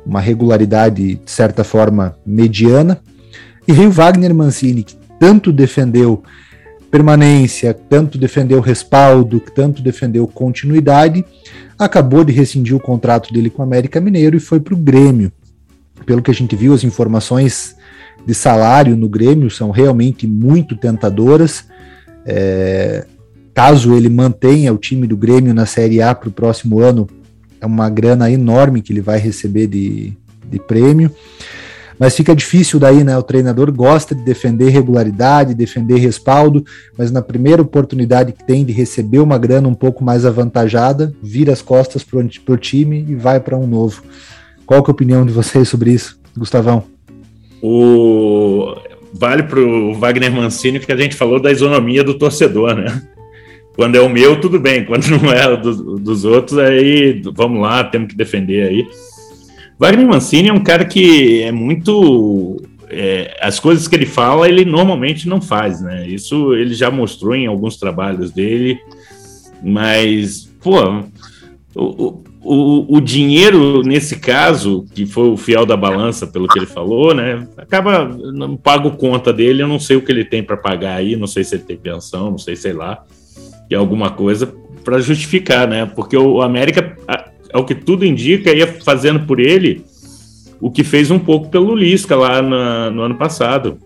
[0.04, 2.98] uma regularidade, de certa forma, mediana.
[3.68, 6.24] E veio Wagner Mancini, que tanto defendeu
[6.96, 11.22] permanência, tanto defendeu respaldo, tanto defendeu continuidade,
[11.78, 15.30] acabou de rescindir o contrato dele com o América Mineiro e foi para o Grêmio.
[16.06, 17.76] Pelo que a gente viu, as informações
[18.26, 21.66] de salário no Grêmio são realmente muito tentadoras.
[22.24, 23.04] É,
[23.52, 27.06] caso ele mantenha o time do Grêmio na Série A para o próximo ano,
[27.60, 30.14] é uma grana enorme que ele vai receber de,
[30.50, 31.10] de prêmio.
[31.98, 33.16] Mas fica difícil daí, né?
[33.16, 36.64] O treinador gosta de defender regularidade, defender respaldo,
[36.96, 41.52] mas na primeira oportunidade que tem de receber uma grana um pouco mais avantajada, vira
[41.52, 44.02] as costas para o time e vai para um novo.
[44.66, 46.84] Qual é a opinião de vocês sobre isso, Gustavão?
[47.62, 48.74] O...
[49.14, 53.02] Vale para o Wagner Mancini que a gente falou da isonomia do torcedor, né?
[53.74, 54.84] Quando é o meu, tudo bem.
[54.84, 58.86] Quando não é do, dos outros, aí vamos lá, temos que defender aí.
[59.78, 62.62] Wagner Mancini é um cara que é muito.
[62.88, 66.06] É, as coisas que ele fala, ele normalmente não faz, né?
[66.06, 68.78] Isso ele já mostrou em alguns trabalhos dele,
[69.62, 71.02] mas, pô,
[71.74, 76.66] o, o, o dinheiro, nesse caso, que foi o fiel da balança, pelo que ele
[76.66, 77.46] falou, né?
[77.56, 81.16] Acaba, não pago conta dele, eu não sei o que ele tem para pagar aí,
[81.16, 83.04] não sei se ele tem pensão, não sei, sei lá
[83.68, 84.52] de alguma coisa
[84.84, 85.86] para justificar, né?
[85.86, 86.96] Porque o América,
[87.56, 89.82] ao que tudo indica, ia fazendo por ele
[90.60, 93.78] o que fez um pouco pelo Lisca lá na, no ano passado.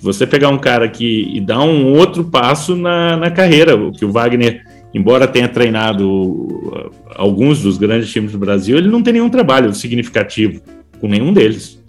[0.00, 4.04] Você pegar um cara que e dar um outro passo na, na carreira, o que
[4.04, 9.12] o Wagner, embora tenha treinado uh, alguns dos grandes times do Brasil, ele não tem
[9.12, 10.60] nenhum trabalho significativo
[11.00, 11.80] com nenhum deles,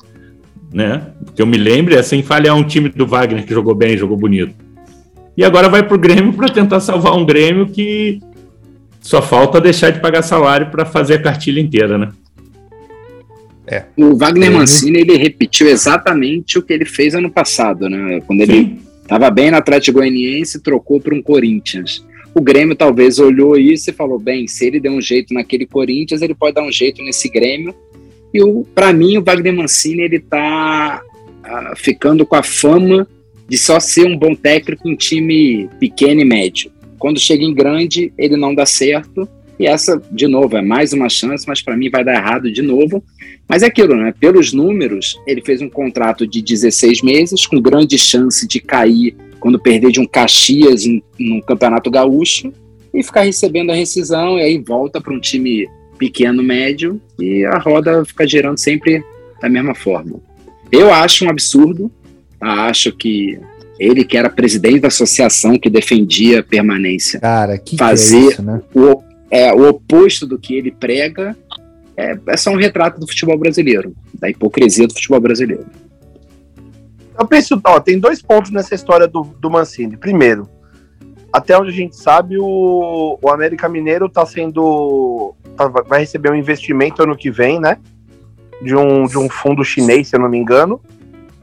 [0.71, 1.07] né?
[1.35, 4.17] Que eu me lembre é sem falhar um time do Wagner que jogou bem, jogou
[4.17, 4.53] bonito
[5.35, 8.19] e agora vai para o Grêmio para tentar salvar um Grêmio que
[9.01, 12.09] só falta deixar de pagar salário para fazer a cartilha inteira, né?
[13.67, 13.85] É.
[13.97, 18.21] O Wagner Mancini ele repetiu exatamente o que ele fez ano passado, né?
[18.27, 22.05] Quando ele estava bem no Atlético Goianiense, trocou para um Corinthians.
[22.33, 26.21] O Grêmio talvez olhou isso e falou: bem, se ele deu um jeito naquele Corinthians,
[26.21, 27.73] ele pode dar um jeito nesse Grêmio.
[28.33, 28.39] E
[28.73, 31.01] para mim, o Wagner Mancini ele está
[31.43, 33.07] ah, ficando com a fama
[33.47, 36.71] de só ser um bom técnico em time pequeno e médio.
[37.01, 39.27] Quando chega em grande, ele não dá certo.
[39.59, 42.61] E essa, de novo, é mais uma chance, mas para mim vai dar errado de
[42.61, 43.03] novo.
[43.49, 44.13] Mas é aquilo, né?
[44.19, 49.59] Pelos números, ele fez um contrato de 16 meses, com grande chance de cair quando
[49.59, 50.83] perder de um Caxias
[51.19, 52.53] no Campeonato Gaúcho
[52.93, 57.57] e ficar recebendo a rescisão e aí volta para um time pequeno, médio e a
[57.57, 59.03] roda fica girando sempre
[59.41, 60.21] da mesma forma.
[60.71, 61.91] Eu acho um absurdo
[62.39, 63.39] acho que
[63.81, 68.29] ele que era presidente da associação que defendia a permanência, Cara, que fazer que é
[68.29, 68.61] isso, né?
[68.75, 71.35] o, é, o oposto do que ele prega
[71.97, 75.65] é, é só um retrato do futebol brasileiro, da hipocrisia do futebol brasileiro.
[77.17, 79.97] Eu penso, ó, tem dois pontos nessa história do, do Mancini.
[79.97, 80.47] Primeiro,
[81.33, 85.33] até onde a gente sabe, o, o América Mineiro está sendo.
[85.57, 87.77] Tá, vai receber um investimento ano que vem, né?
[88.61, 90.79] De um, de um fundo chinês, se eu não me engano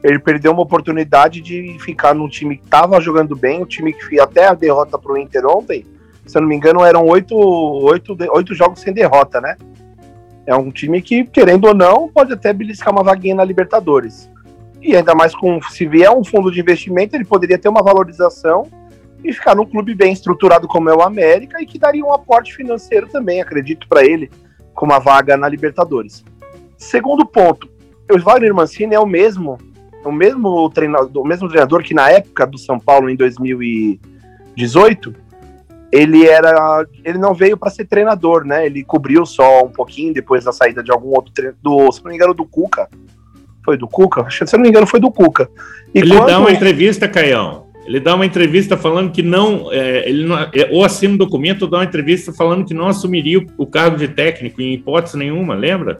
[0.03, 4.19] ele perdeu uma oportunidade de ficar num time que estava jogando bem, um time que
[4.19, 5.85] até a derrota para o Inter ontem,
[6.25, 9.57] se eu não me engano, eram oito, oito, oito jogos sem derrota, né?
[10.45, 14.29] É um time que, querendo ou não, pode até beliscar uma vaguinha na Libertadores.
[14.81, 18.67] E ainda mais com se vier um fundo de investimento, ele poderia ter uma valorização
[19.23, 22.55] e ficar num clube bem estruturado como é o América e que daria um aporte
[22.55, 24.31] financeiro também, acredito, para ele,
[24.73, 26.23] com uma vaga na Libertadores.
[26.77, 27.69] Segundo ponto,
[28.09, 29.57] o Wagner Mancini é o mesmo,
[30.03, 35.13] o mesmo treinador, o mesmo treinador que na época do São Paulo em 2018,
[35.91, 38.65] ele era, ele não veio para ser treinador, né?
[38.65, 42.15] Ele cobriu só um pouquinho depois da saída de algum outro treinador, se não me
[42.15, 42.87] engano, do Cuca.
[43.65, 44.27] Foi do Cuca?
[44.45, 45.49] Se não me engano, foi do Cuca.
[45.93, 46.27] E ele quando...
[46.27, 47.67] dá uma entrevista, Caião.
[47.85, 51.63] Ele dá uma entrevista falando que não, é, ele não, é, ou assina um documento
[51.63, 55.17] ou dá uma entrevista falando que não assumiria o, o cargo de técnico em hipótese
[55.17, 55.97] nenhuma, lembra?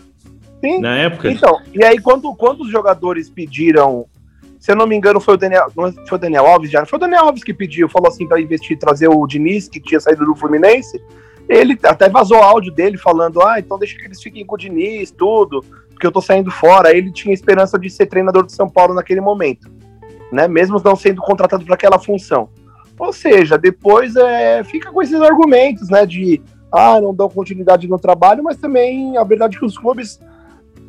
[0.62, 0.80] Sim.
[0.80, 1.32] Na época.
[1.32, 4.06] Então, e aí quando, quando os jogadores pediram,
[4.60, 7.00] se eu não me engano, foi o Daniel, foi o Daniel Alves já, foi o
[7.00, 10.36] Daniel Alves que pediu, falou assim para investir, trazer o Diniz, que tinha saído do
[10.36, 11.02] Fluminense.
[11.48, 15.12] Ele até vazou áudio dele falando: "Ah, então deixa que eles fiquem com o Diniz,
[15.12, 16.96] tudo, porque eu tô saindo fora".
[16.96, 19.80] Ele tinha esperança de ser treinador do São Paulo naquele momento
[20.32, 20.48] né?
[20.48, 22.50] Mesmo não sendo contratado para aquela função.
[22.98, 26.06] Ou seja, depois é, fica com esses argumentos, né?
[26.06, 26.42] De
[26.72, 30.20] ah, não dão continuidade no trabalho, mas também a verdade é que os clubes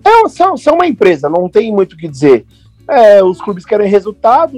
[0.04, 2.44] é, são, são uma empresa, não tem muito o que dizer.
[2.88, 4.56] É, os clubes querem resultado,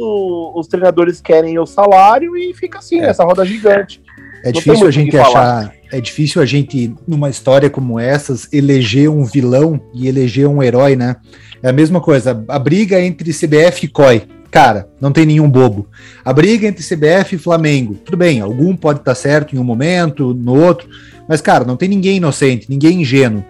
[0.55, 3.07] os treinadores querem o salário e fica assim, é.
[3.07, 4.01] essa roda gigante.
[4.43, 9.09] É não difícil a gente achar, é difícil a gente, numa história como essas, eleger
[9.09, 11.17] um vilão e eleger um herói, né?
[11.63, 15.89] É a mesma coisa, a briga entre CBF e COI cara, não tem nenhum bobo.
[16.23, 19.65] A briga entre CBF e Flamengo, tudo bem, algum pode estar tá certo em um
[19.65, 20.87] momento, no outro,
[21.27, 23.43] mas, cara, não tem ninguém inocente, ninguém ingênuo.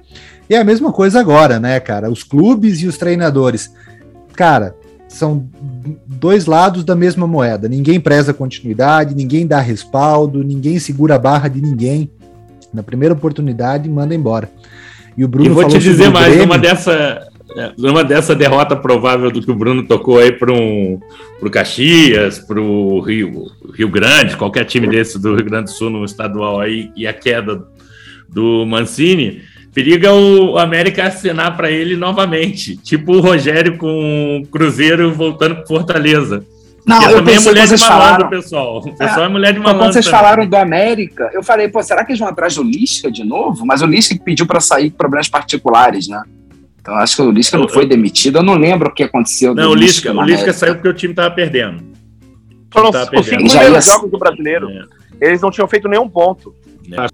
[0.48, 2.10] E é a mesma coisa agora, né, cara?
[2.10, 3.72] Os clubes e os treinadores.
[4.34, 4.74] Cara,
[5.08, 5.48] são
[6.06, 7.68] dois lados da mesma moeda.
[7.68, 12.10] Ninguém preza continuidade, ninguém dá respaldo, ninguém segura a barra de ninguém.
[12.72, 14.50] Na primeira oportunidade, manda embora.
[15.16, 18.74] E o Bruno e vou te dizer mais, Grêmio, uma dessa é, numa dessa derrota
[18.74, 20.98] provável do que o Bruno tocou aí para um,
[21.40, 25.90] o Caxias, para o Rio, Rio Grande, qualquer time desse do Rio Grande do Sul
[25.90, 27.62] no estadual aí, e a queda
[28.28, 29.42] do Mancini,
[29.74, 35.66] periga o América assinar para ele novamente, tipo o Rogério com o Cruzeiro voltando para
[35.66, 36.44] Fortaleza.
[36.84, 38.28] Não, eu também é mulher de malandro, falaram...
[38.28, 38.78] pessoal.
[38.78, 39.78] O pessoal é, é mulher de malandro.
[39.80, 40.20] Quando vocês também.
[40.20, 43.64] falaram do América, eu falei, pô, será que eles vão atrás do Lisca de novo?
[43.64, 46.20] Mas o Lisca pediu para sair com problemas particulares, né?
[46.80, 48.38] Então acho que o Lisca não foi demitido.
[48.38, 49.54] Eu não lembro o que aconteceu.
[49.54, 51.84] Não, o Lisca, o Lisca saiu porque o time estava perdendo.
[52.72, 54.68] Foram os cinco primeiros jogos do brasileiro.
[54.68, 55.28] É.
[55.28, 56.52] Eles não tinham feito nenhum ponto.
[56.90, 57.06] É.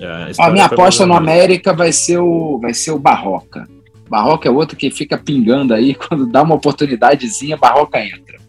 [0.00, 3.68] É, a, a minha aposta no América vai ser o vai ser o Barroca.
[4.08, 8.40] Barroca é outro que fica pingando aí quando dá uma oportunidadezinha, Barroca entra.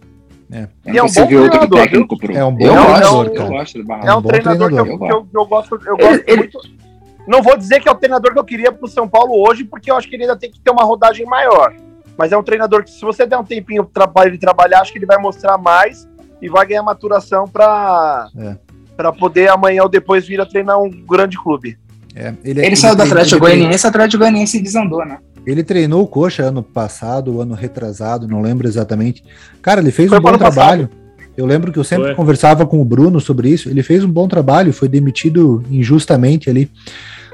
[0.51, 0.67] É.
[0.85, 2.35] E é um bom treinador, técnico pro...
[2.35, 3.45] É um bom treinador, cara.
[3.45, 4.09] Eu gosto do Barroca.
[4.09, 6.59] É um, treinador, que, eu, que eu, eu, gosto, eu gosto ele, muito.
[6.65, 6.81] Ele
[7.27, 9.63] não vou dizer que é o treinador que eu queria para o São Paulo hoje,
[9.63, 11.73] porque eu acho que ele ainda tem que ter uma rodagem maior.
[12.17, 14.97] Mas é um treinador que, se você der um tempinho para ele trabalhar, acho que
[14.97, 16.09] ele vai mostrar mais
[16.41, 18.57] e vai ganhar maturação para é.
[18.95, 21.77] Pra poder amanhã ou depois vir a treinar um grande clube.
[22.15, 25.17] É, ele, ele, ele saiu do Atlético Goianiense, o Atlético Goianiense desandou, né?
[25.45, 29.23] Ele treinou o Coxa ano passado, ano retrasado, não lembro exatamente.
[29.61, 30.87] Cara, ele fez Foi um bom trabalho.
[30.87, 31.01] Passado.
[31.35, 32.15] Eu lembro que eu sempre Foi.
[32.15, 33.69] conversava com o Bruno sobre isso.
[33.69, 36.69] Ele fez um bom trabalho, foi demitido injustamente ali.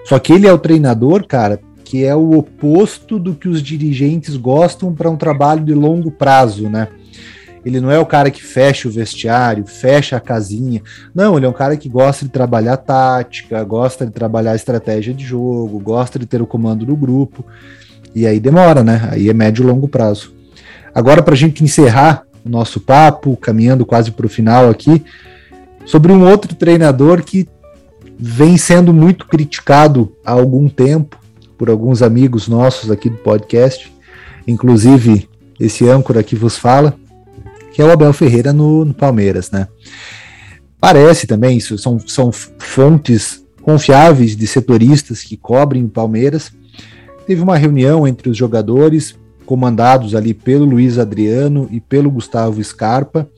[0.06, 4.38] Só que ele é o treinador, cara, que é o oposto do que os dirigentes
[4.38, 6.88] gostam para um trabalho de longo prazo, né?
[7.68, 10.82] Ele não é o cara que fecha o vestiário, fecha a casinha.
[11.14, 15.26] Não, ele é um cara que gosta de trabalhar tática, gosta de trabalhar estratégia de
[15.26, 17.44] jogo, gosta de ter o comando do grupo.
[18.16, 19.10] E aí demora, né?
[19.12, 20.34] Aí é médio e longo prazo.
[20.96, 25.04] Agora, para a gente encerrar o nosso papo, caminhando quase para o final aqui,
[25.86, 27.50] sobre um outro treinador que
[28.18, 31.20] vem sendo muito criticado há algum tempo
[31.58, 33.92] por alguns amigos nossos aqui do podcast,
[34.48, 35.28] inclusive
[35.60, 36.98] esse âncora que vos fala,
[37.78, 39.68] que é o Abel Ferreira no, no Palmeiras, né?
[40.82, 46.52] Parece também, isso são, são fontes confiáveis de setoristas que cobrem o Palmeiras.
[47.28, 53.30] Teve uma reunião entre os jogadores, comandados ali pelo Luiz Adriano e pelo Gustavo Scarpa,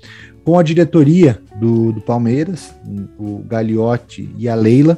[0.46, 2.74] com a diretoria do, do Palmeiras,
[3.20, 4.98] o Gagliotti e a Leila,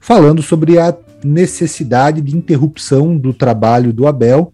[0.00, 4.52] falando sobre a necessidade de interrupção do trabalho do Abel,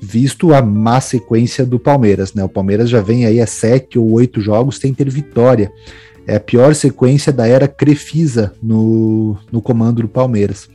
[0.00, 2.34] visto a má sequência do Palmeiras.
[2.34, 2.44] Né?
[2.44, 5.72] O Palmeiras já vem aí a sete ou oito jogos sem ter vitória.
[6.26, 10.68] É a pior sequência da era Crefisa no, no comando do Palmeiras.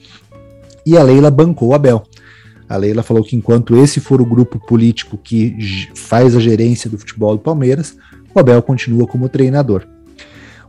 [0.86, 2.03] E a Leila bancou o Abel.
[2.67, 5.55] A Leila falou que enquanto esse for o grupo político que
[5.93, 7.95] faz a gerência do futebol do Palmeiras,
[8.33, 9.86] o Abel continua como treinador.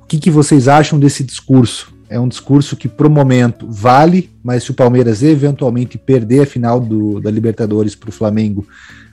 [0.02, 1.93] O que, que vocês acham desse discurso?
[2.08, 6.78] É um discurso que, pro momento, vale, mas se o Palmeiras eventualmente perder a final
[6.78, 8.66] do, da Libertadores para o Flamengo,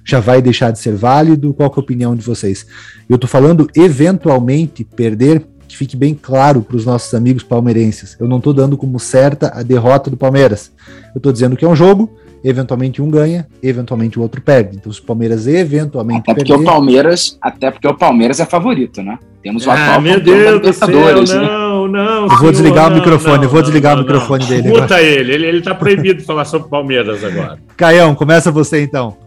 [0.03, 1.53] já vai deixar de ser válido?
[1.53, 2.65] Qual é a opinião de vocês?
[3.09, 8.17] Eu estou falando eventualmente perder, que fique bem claro para os nossos amigos palmeirenses.
[8.19, 10.71] Eu não estou dando como certa a derrota do Palmeiras.
[11.13, 12.11] Eu estou dizendo que é um jogo,
[12.43, 14.77] eventualmente um ganha, eventualmente o outro perde.
[14.77, 16.63] Então, se o Palmeiras eventualmente até porque perder...
[16.63, 19.17] o Palmeiras, até porque o Palmeiras é favorito, né?
[19.41, 21.60] Temos o ah, atual meu Deus do céu, né?
[21.87, 22.33] Não, não.
[22.33, 24.67] Eu vou desligar não, o microfone, não, vou desligar não, o microfone dele.
[24.67, 27.59] Escuta ele, ele, ele tá proibido de falar sobre Palmeiras agora.
[27.77, 29.17] Caião, começa você então.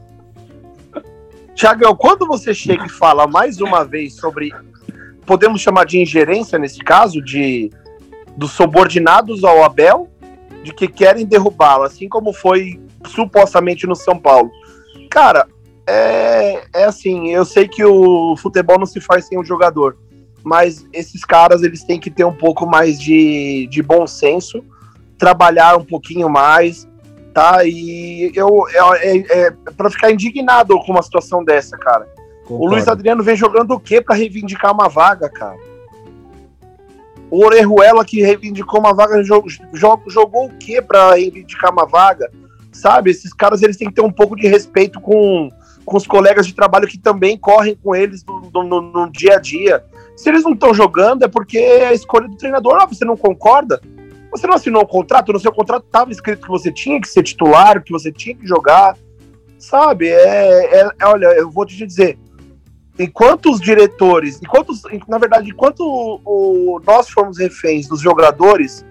[1.55, 4.53] Tiagão, quando você chega e fala mais uma vez sobre,
[5.25, 7.71] podemos chamar de ingerência nesse caso, de
[8.37, 10.11] dos subordinados ao Abel,
[10.65, 14.51] de que querem derrubá-lo, assim como foi supostamente no São Paulo.
[15.09, 15.47] Cara,
[15.87, 19.97] é, é assim, eu sei que o futebol não se faz sem o jogador,
[20.45, 24.63] mas esses caras eles têm que ter um pouco mais de, de bom senso,
[25.17, 26.87] trabalhar um pouquinho mais,
[27.33, 27.65] tá?
[27.65, 32.07] E eu é, é, é para ficar indignado com uma situação dessa, cara.
[32.43, 32.65] Concordo.
[32.65, 35.57] O Luiz Adriano vem jogando o quê para reivindicar uma vaga, cara?
[37.31, 39.51] O Orejuela que reivindicou uma vaga jogou,
[40.07, 42.31] jogou o quê para reivindicar uma vaga?
[42.71, 45.49] Sabe, esses caras eles têm que ter um pouco de respeito com,
[45.87, 49.41] com os colegas de trabalho que também correm com eles no, no, no dia a
[49.41, 49.83] dia.
[50.17, 52.79] Se eles não estão jogando, é porque é a escolha do treinador.
[52.81, 53.81] Ah, você não concorda?
[54.31, 55.33] Você não assinou um contrato?
[55.33, 58.47] No seu contrato estava escrito que você tinha que ser titular, que você tinha que
[58.47, 58.97] jogar.
[59.59, 60.09] Sabe?
[60.09, 62.19] É, é, é olha, eu vou te dizer.
[62.99, 64.73] Enquanto os diretores, enquanto,
[65.09, 68.85] na verdade, enquanto o, o, nós formos reféns dos jogadores,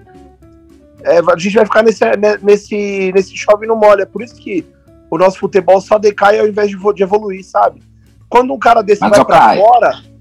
[1.03, 4.03] é, a gente vai ficar nesse, né, nesse, nesse chove no molha.
[4.03, 4.65] É por isso que
[5.09, 7.81] o nosso futebol só decai ao invés de, de evoluir, sabe?
[8.27, 10.12] Quando um cara desse Mas, vai para fora.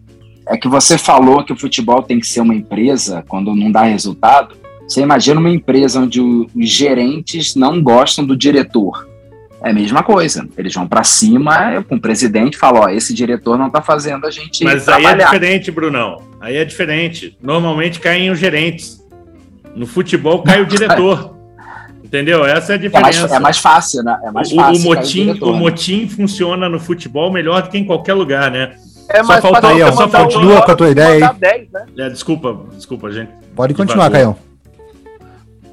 [0.47, 3.83] É que você falou que o futebol tem que ser uma empresa quando não dá
[3.83, 4.57] resultado.
[4.87, 9.09] Você imagina uma empresa onde os gerentes não gostam do diretor.
[9.63, 10.47] É a mesma coisa.
[10.59, 14.27] Eles vão para cima com o presidente e falam: Ó, esse diretor não está fazendo
[14.27, 14.65] a gente.
[14.65, 15.09] Mas trabalhar.
[15.09, 16.23] aí é diferente, Brunão.
[16.41, 17.37] Aí é diferente.
[17.41, 19.01] Normalmente caem os gerentes.
[19.77, 21.37] No futebol cai o diretor.
[22.03, 22.45] Entendeu?
[22.45, 23.19] Essa é a diferença.
[23.19, 24.19] É mais, é mais fácil, né?
[24.25, 24.83] É mais o, fácil.
[24.83, 25.59] O motim, o, diretor, o né?
[25.59, 28.77] motim funciona no futebol melhor do que em qualquer lugar, né?
[29.09, 31.35] É mais só falta aí, só continua com a tua ideia aí.
[31.39, 31.87] 10, né?
[31.99, 33.31] é, desculpa, desculpa, gente.
[33.55, 34.37] Pode continuar, Caio.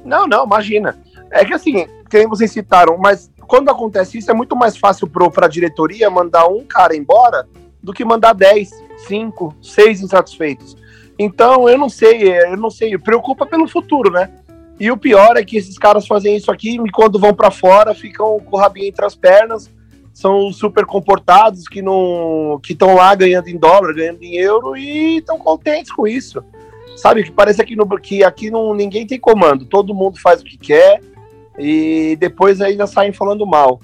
[0.04, 0.98] Não, não, imagina.
[1.30, 5.46] É que assim, quem vocês citaram, mas quando acontece isso, é muito mais fácil para
[5.46, 7.46] a diretoria mandar um cara embora
[7.82, 8.70] do que mandar 10,
[9.08, 10.76] 5, 6 insatisfeitos.
[11.18, 14.30] Então, eu não sei, eu não sei, preocupa pelo futuro, né?
[14.78, 17.94] E o pior é que esses caras fazem isso aqui e quando vão para fora
[17.94, 19.70] ficam com o rabinho entre as pernas,
[20.20, 25.18] são super comportados que não que estão lá ganhando em dólar, ganhando em euro e
[25.18, 26.42] estão contentes com isso.
[26.96, 30.44] Sabe que parece aqui no que aqui não ninguém tem comando, todo mundo faz o
[30.44, 31.00] que quer
[31.58, 33.80] e depois ainda saem falando mal.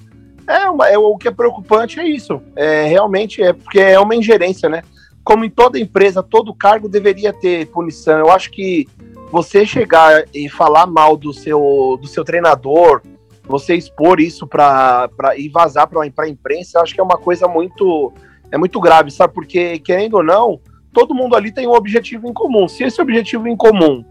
[0.47, 2.41] É, uma, é o que é preocupante é isso.
[2.55, 4.81] É realmente é porque é uma ingerência, né?
[5.27, 8.17] como em toda empresa, todo cargo deveria ter punição.
[8.17, 8.87] Eu acho que
[9.29, 13.01] você chegar e falar mal do seu, do seu treinador,
[13.47, 18.13] você expor isso para e vazar para a imprensa, acho que é uma coisa muito
[18.51, 19.33] é muito grave, sabe?
[19.33, 20.59] Porque querendo ou não,
[20.93, 22.67] todo mundo ali tem um objetivo em comum.
[22.67, 24.03] Se esse objetivo em comum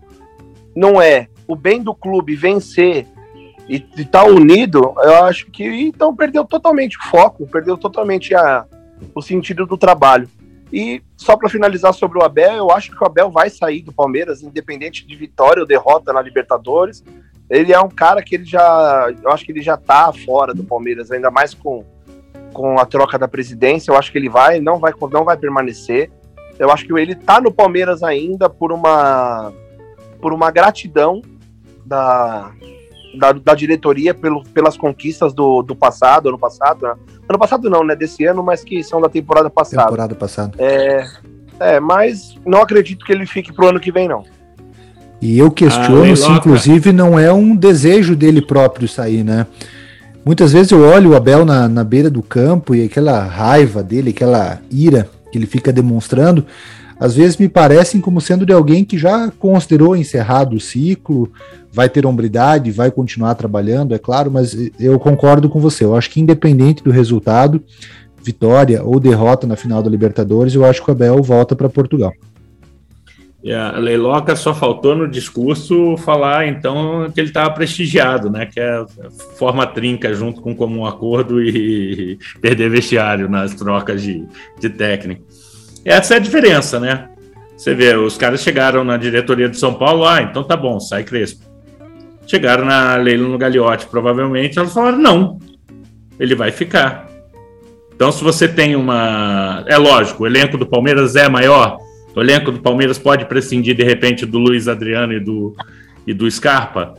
[0.75, 3.07] não é o bem do clube vencer
[3.69, 8.65] e estar tá unido, eu acho que então perdeu totalmente o foco, perdeu totalmente a,
[9.15, 10.29] o sentido do trabalho.
[10.73, 13.93] E só para finalizar sobre o Abel, eu acho que o Abel vai sair do
[13.93, 17.05] Palmeiras, independente de vitória ou derrota na Libertadores.
[17.49, 20.65] Ele é um cara que ele já, eu acho que ele já tá fora do
[20.65, 21.85] Palmeiras, ainda mais com,
[22.53, 23.91] com a troca da presidência.
[23.91, 26.11] Eu acho que ele vai, não vai, não vai permanecer.
[26.59, 29.53] Eu acho que ele tá no Palmeiras ainda por uma
[30.21, 31.23] por uma gratidão
[31.85, 32.51] da,
[33.17, 36.95] da, da diretoria pelo, pelas conquistas do, do passado, ano passado, né?
[37.29, 37.95] Ano passado não, né?
[37.95, 39.85] Desse ano, mas que são da temporada passada.
[39.85, 40.55] Temporada passada.
[40.59, 41.07] É,
[41.61, 44.25] é, mas não acredito que ele fique pro ano que vem, não.
[45.21, 49.47] E eu questiono ah, se, inclusive, não é um desejo dele próprio sair, né?
[50.25, 54.11] Muitas vezes eu olho o Abel na, na beira do campo e aquela raiva dele,
[54.11, 56.45] aquela ira que ele fica demonstrando,
[56.99, 61.31] às vezes me parecem como sendo de alguém que já considerou encerrado o ciclo,
[61.73, 65.85] vai ter hombridade, vai continuar trabalhando, é claro, mas eu concordo com você.
[65.85, 67.63] Eu acho que independente do resultado,
[68.23, 72.13] vitória ou derrota na final da Libertadores, eu acho que o Abel volta para Portugal.
[73.47, 78.45] E a Leiloca só faltou no discurso falar então que ele estava prestigiado, né?
[78.45, 78.85] Que é
[79.39, 84.27] forma trinca junto com comum acordo e perder vestiário nas trocas de,
[84.59, 85.25] de técnico.
[85.85, 87.09] Essa é a diferença, né?
[87.57, 91.05] Você vê, os caras chegaram na diretoria de São Paulo, ah, então tá bom, sai
[91.05, 91.45] Crespo.
[92.27, 95.39] Chegaram na Leila no Gagliotti, provavelmente, elas falaram, não,
[96.19, 97.09] ele vai ficar.
[97.95, 99.63] Então, se você tem uma.
[99.69, 101.86] É lógico, o elenco do Palmeiras é maior.
[102.17, 105.55] O elenco do Palmeiras pode prescindir, de repente, do Luiz Adriano e do,
[106.07, 106.95] e do Scarpa?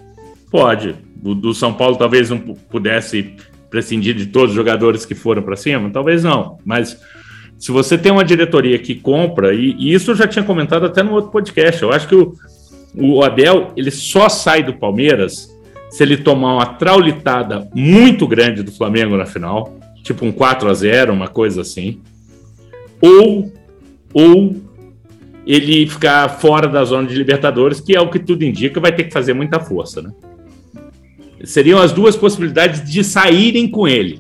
[0.52, 0.94] Pode.
[1.24, 3.34] O do São Paulo talvez não pudesse
[3.68, 5.90] prescindir de todos os jogadores que foram para cima?
[5.90, 6.60] Talvez não.
[6.64, 7.02] Mas
[7.58, 11.02] se você tem uma diretoria que compra, e, e, isso eu já tinha comentado até
[11.02, 12.36] no outro podcast, eu acho que o,
[12.94, 15.52] o Abel ele só sai do Palmeiras
[15.90, 20.74] se ele tomar uma traulitada muito grande do Flamengo na final, tipo um 4 a
[20.76, 22.00] 0 uma coisa assim,
[23.02, 23.52] ou,
[24.14, 24.67] ou
[25.48, 29.06] ele ficar fora da zona de Libertadores, que é o que tudo indica, vai ter
[29.06, 30.12] que fazer muita força, né?
[31.46, 34.20] Seriam as duas possibilidades de saírem com ele.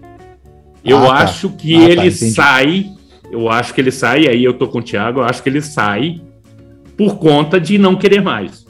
[0.86, 1.13] Eu ah, tá.
[1.15, 2.86] acho que ah, tá, ele tá, sai,
[3.30, 5.61] eu acho que ele sai, aí eu tô com o Thiago, eu acho que ele
[5.61, 6.21] sai
[6.95, 8.65] por conta de não querer mais.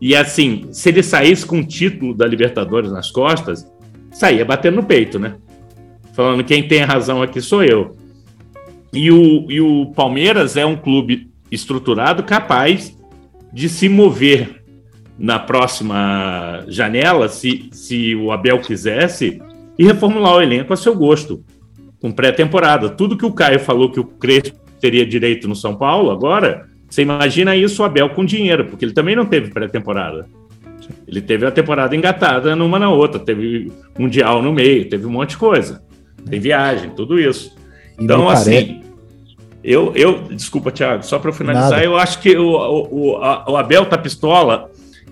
[0.00, 3.66] E assim, se ele saísse com o título da Libertadores nas costas,
[4.12, 5.34] saía batendo no peito, né?
[6.12, 7.96] Falando quem tem razão aqui sou eu.
[8.92, 12.96] E o, e o Palmeiras é um clube estruturado capaz
[13.52, 14.62] de se mover
[15.18, 19.42] na próxima janela, se, se o Abel quisesse,
[19.78, 21.42] e reformular o elenco a seu gosto,
[22.00, 22.88] com pré-temporada.
[22.88, 27.02] Tudo que o Caio falou que o Crespo teria direito no São Paulo, agora, você
[27.02, 30.26] imagina isso o Abel com dinheiro, porque ele também não teve pré-temporada.
[31.06, 35.30] Ele teve a temporada engatada numa na outra, teve Mundial no meio, teve um monte
[35.30, 35.82] de coisa.
[36.28, 37.56] Tem viagem, tudo isso.
[37.98, 38.80] Então, assim,
[39.62, 41.84] eu, eu, desculpa, Thiago, só para finalizar, Nada.
[41.84, 44.70] eu acho que o, o, o Abel tá pistola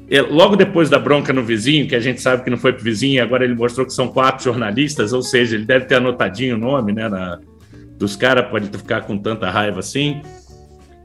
[0.09, 2.80] é, logo depois da bronca no vizinho, que a gente sabe que não foi para
[2.80, 6.55] o vizinho, agora ele mostrou que são quatro jornalistas, ou seja, ele deve ter anotadinho
[6.55, 7.40] o nome né, na,
[7.99, 10.20] dos caras, pode ficar com tanta raiva assim.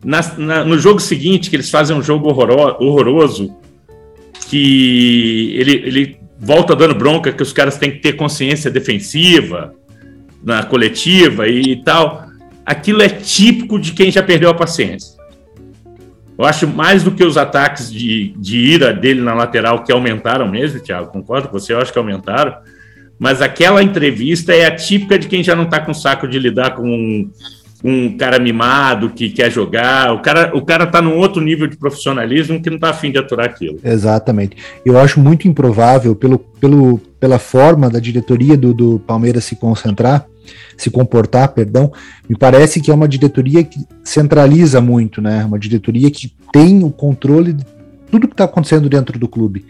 [0.04, 3.56] Na, na, no jogo seguinte, que eles fazem um jogo horroro, horroroso,
[4.48, 9.74] que ele, ele volta dando bronca que os caras têm que ter consciência defensiva
[10.44, 12.31] na coletiva e, e tal.
[12.66, 15.20] Aquilo é típico de quem já perdeu a paciência.
[16.38, 20.47] Eu acho mais do que os ataques de, de ira dele na lateral, que aumentaram
[20.47, 22.55] mesmo, Thiago, concordo com você, eu acho que aumentaram.
[23.20, 26.72] Mas aquela entrevista é a típica de quem já não está com saco de lidar
[26.72, 27.30] com um,
[27.84, 30.12] um, cara mimado que quer jogar.
[30.16, 33.20] O cara, o cara tá num outro nível de profissionalismo que não está afim de
[33.20, 33.78] aturar aquilo.
[33.84, 34.57] Exatamente.
[34.84, 40.26] Eu acho muito improvável, pelo, pelo, pela forma da diretoria do, do Palmeiras se concentrar,
[40.78, 41.92] se comportar, perdão,
[42.28, 45.44] me parece que é uma diretoria que centraliza muito, né?
[45.46, 47.66] Uma diretoria que tem o controle de
[48.10, 49.66] tudo que está acontecendo dentro do clube,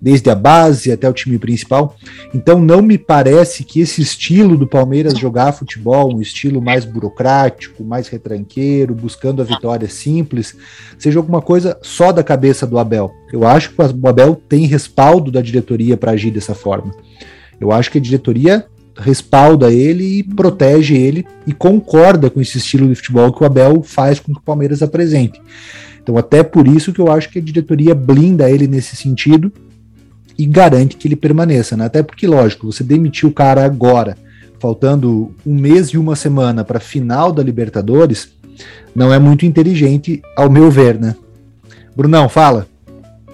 [0.00, 1.96] desde a base até o time principal.
[2.32, 7.84] Então não me parece que esse estilo do Palmeiras jogar futebol, um estilo mais burocrático,
[7.84, 10.56] mais retranqueiro, buscando a vitória simples,
[10.98, 13.10] seja alguma coisa só da cabeça do Abel.
[13.32, 16.94] Eu acho que o Abel tem respaldo da diretoria para agir dessa forma.
[17.60, 18.66] Eu acho que a diretoria
[19.00, 23.82] respalda ele e protege ele e concorda com esse estilo de futebol que o Abel
[23.82, 25.40] faz com que o Palmeiras apresente.
[26.02, 29.52] Então, até por isso que eu acho que a diretoria blinda ele nesse sentido
[30.38, 31.84] e garante que ele permaneça, né?
[31.84, 34.16] Até porque, lógico, você demitiu o cara agora,
[34.58, 38.32] faltando um mês e uma semana para a final da Libertadores,
[38.94, 41.14] não é muito inteligente, ao meu ver, né?
[41.94, 42.66] Brunão, fala.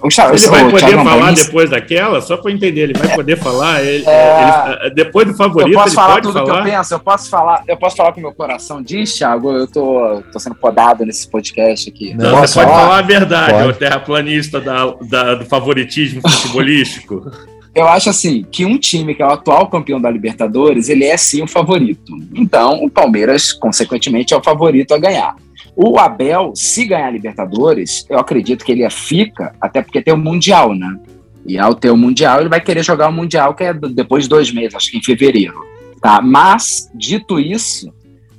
[0.00, 2.20] Gustavo, ele vai poder Thiago falar depois daquela?
[2.20, 3.82] Só para entender, ele vai poder falar?
[3.82, 4.78] Ele, é...
[4.82, 6.44] ele, depois do favorito, eu posso falar tudo falar?
[6.44, 9.52] que eu penso, eu posso falar, eu posso falar com o meu coração diz, Thiago,
[9.52, 12.14] eu tô, tô sendo podado nesse podcast aqui.
[12.14, 13.68] Não, você pode falar, falar a verdade, pode.
[13.68, 17.30] o terraplanista da, da, do favoritismo futebolístico.
[17.74, 21.16] eu acho assim que um time que é o atual campeão da Libertadores, ele é
[21.16, 22.12] sim o favorito.
[22.34, 25.36] Então, o Palmeiras, consequentemente, é o favorito a ganhar.
[25.74, 30.18] O Abel, se ganhar a Libertadores, eu acredito que ele fica, até porque tem o
[30.18, 30.98] Mundial, né?
[31.46, 34.30] E ao ter o Mundial, ele vai querer jogar o Mundial, que é depois de
[34.30, 35.64] dois meses, acho que em fevereiro.
[36.00, 36.20] Tá?
[36.20, 37.92] Mas, dito isso,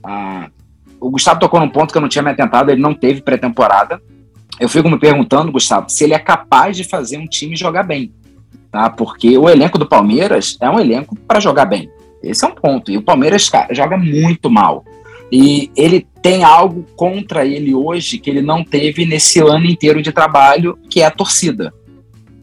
[0.04, 0.50] ah,
[1.00, 4.02] o Gustavo tocou num ponto que eu não tinha me atentado, ele não teve pré-temporada.
[4.60, 8.12] Eu fico me perguntando, Gustavo, se ele é capaz de fazer um time jogar bem.
[8.72, 8.90] Tá?
[8.90, 11.90] Porque o elenco do Palmeiras é um elenco para jogar bem.
[12.22, 12.92] Esse é um ponto.
[12.92, 14.84] E o Palmeiras cara, joga muito mal.
[15.32, 20.12] E ele tem algo contra ele hoje que ele não teve nesse ano inteiro de
[20.12, 21.74] trabalho, que é a torcida.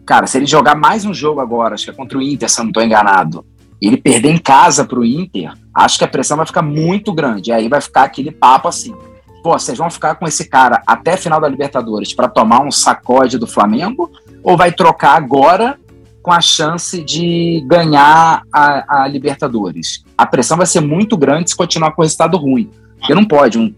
[0.05, 2.61] Cara, se ele jogar mais um jogo agora, acho que é contra o Inter, se
[2.61, 3.45] eu não estou enganado,
[3.81, 7.53] ele perder em casa para o Inter, acho que a pressão vai ficar muito grande.
[7.53, 8.95] Aí vai ficar aquele papo assim:
[9.43, 13.39] pô, vocês vão ficar com esse cara até final da Libertadores para tomar um sacode
[13.39, 14.11] do Flamengo?
[14.43, 15.79] Ou vai trocar agora
[16.25, 20.03] com a chance de ganhar a, a Libertadores.
[20.17, 22.71] A pressão vai ser muito grande se continuar com o resultado ruim.
[22.99, 23.73] Porque não pode, um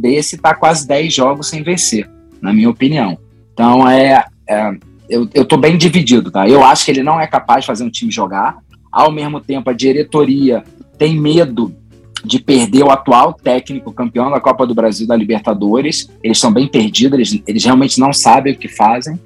[0.00, 2.10] desse está quase 10 jogos sem vencer,
[2.40, 3.18] na minha opinião.
[3.52, 4.72] Então, é, é
[5.10, 6.48] eu, eu tô bem dividido, tá?
[6.48, 8.56] Eu acho que ele não é capaz de fazer um time jogar.
[8.90, 10.64] Ao mesmo tempo, a diretoria
[10.96, 11.76] tem medo
[12.24, 16.10] de perder o atual técnico campeão da Copa do Brasil da Libertadores.
[16.22, 19.20] Eles estão bem perdidos, eles, eles realmente não sabem o que fazem.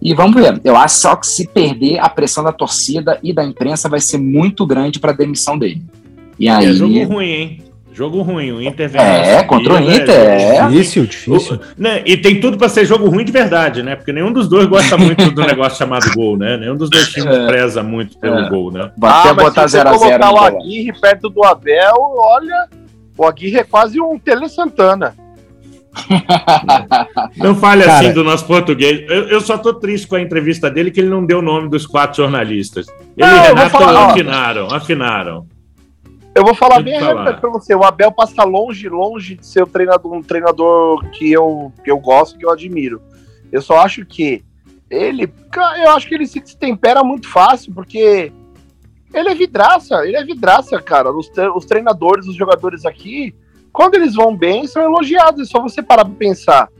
[0.00, 0.60] E vamos ver.
[0.62, 4.18] Eu acho só que se perder, a pressão da torcida e da imprensa vai ser
[4.18, 5.82] muito grande para a demissão dele.
[6.38, 6.66] E aí...
[6.66, 7.66] É jogo ruim, hein?
[7.96, 9.00] Jogo ruim, o Inter vem.
[9.00, 10.68] É, contra o Inter, é.
[10.68, 11.56] Difícil, difícil.
[11.56, 13.96] O, né, e tem tudo para ser jogo ruim de verdade, né?
[13.96, 16.58] Porque nenhum dos dois gosta muito do negócio chamado gol, né?
[16.58, 17.46] Nenhum dos dois times é.
[17.46, 18.48] preza muito pelo é.
[18.50, 18.90] gol, né?
[19.00, 22.68] Até ah, botar 0 a 0 colocar o Aguirre perto do Abel, olha,
[23.16, 25.14] o Aguirre é quase um Tele Santana.
[27.36, 29.04] Não fale Cara, assim do nosso português.
[29.08, 31.68] Eu, eu, só tô triste com a entrevista dele que ele não deu o nome
[31.68, 32.86] dos quatro jornalistas.
[33.16, 35.46] Ele e Renato falar, afinaram, afinaram.
[36.34, 37.74] Eu vou falar bem rápido pra você.
[37.74, 41.98] O Abel passa longe, longe de ser um treinador, um treinador que eu, que eu
[41.98, 43.00] gosto, que eu admiro.
[43.50, 44.44] Eu só acho que
[44.90, 45.32] ele,
[45.82, 48.30] eu acho que ele se destempera muito fácil, porque
[49.14, 51.10] ele é vidraça, ele é vidraça, cara.
[51.10, 53.34] Os, os treinadores, os jogadores aqui,
[53.76, 55.42] quando eles vão bem, são elogiados.
[55.42, 56.70] É só você parar pra pensar.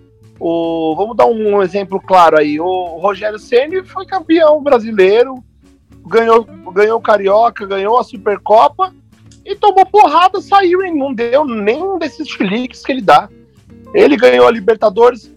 [0.41, 2.59] O, vamos dar um exemplo claro aí.
[2.59, 5.45] O Rogério Ceni foi campeão brasileiro,
[6.07, 6.43] ganhou,
[6.73, 8.95] ganhou o Carioca, ganhou a Supercopa
[9.45, 13.29] e tomou porrada, saiu e não deu nenhum desses chiliques que ele dá.
[13.93, 15.31] Ele ganhou a Libertadores,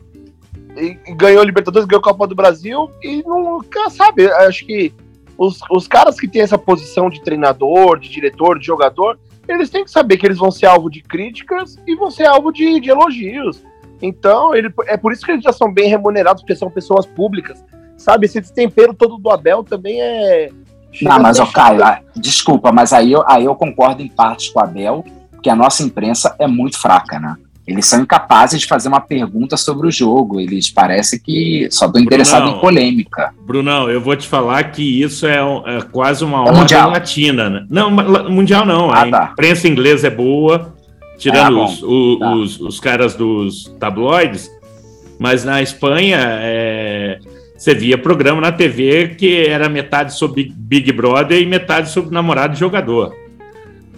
[1.18, 4.32] ganhou a Libertadores, ganhou a Copa do Brasil e nunca sabe.
[4.32, 4.94] Acho que
[5.38, 9.20] os, os caras que têm essa posição de treinador, de diretor, de jogador,
[9.50, 12.52] eles têm que saber que eles vão ser alvo de críticas e vão ser alvo
[12.52, 13.64] de, de elogios.
[14.02, 17.64] Então, ele, é por isso que eles já são bem remunerados, porque são pessoas públicas.
[17.98, 20.50] Sabe, esse tempero todo do Abel também é,
[21.02, 24.60] não, mas, ó, Caio, ah, desculpa, mas aí eu, aí eu concordo em partes com
[24.60, 25.04] a Bel,
[25.42, 27.36] que a nossa imprensa é muito fraca, né?
[27.70, 30.40] Eles são incapazes de fazer uma pergunta sobre o jogo.
[30.40, 33.32] Eles parecem que só estão interessados em polêmica.
[33.46, 37.48] Brunão, eu vou te falar que isso é, é quase uma é ordem latina.
[37.48, 37.66] Né?
[37.70, 38.90] Não, mundial não.
[38.90, 39.30] Ah, a tá.
[39.34, 40.74] imprensa inglesa é boa,
[41.20, 42.34] tirando ah, os, o, tá.
[42.34, 44.50] os, os, caras dos tabloides,
[45.20, 47.20] mas na Espanha é,
[47.56, 52.54] você via programa na TV que era metade sobre Big Brother e metade sobre namorado
[52.54, 53.14] de jogador.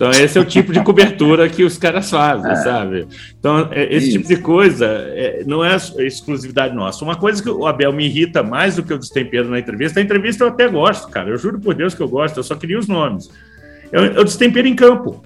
[0.02, 2.56] Então, esse é o tipo de cobertura que os caras fazem, é.
[2.56, 3.08] sabe?
[3.40, 4.18] Então, é, esse Isso.
[4.18, 7.06] tipo de coisa é, não é exclusividade nossa.
[7.06, 10.04] Uma coisa que o Abel me irrita mais do que o destempero na entrevista, a
[10.04, 11.30] entrevista eu até gosto, cara.
[11.30, 13.30] Eu juro por Deus que eu gosto, eu só queria os nomes.
[13.92, 15.24] É o destempero em campo.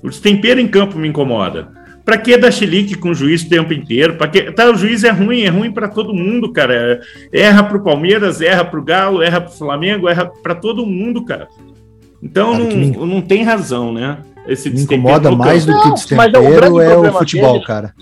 [0.00, 1.72] O destempero em campo me incomoda.
[2.04, 4.14] Para que dar chilique com o juiz o tempo inteiro?
[4.14, 7.00] Para que tá, o juiz é ruim, é ruim para todo mundo, cara.
[7.32, 10.86] Erra para o Palmeiras, erra para o Galo, erra para o Flamengo, erra para todo
[10.86, 11.48] mundo, cara.
[12.24, 12.90] Então não, me...
[12.90, 14.18] não tem razão, né?
[14.48, 17.66] Esse me incomoda mais do que o destempero é o futebol, dele...
[17.66, 17.94] cara.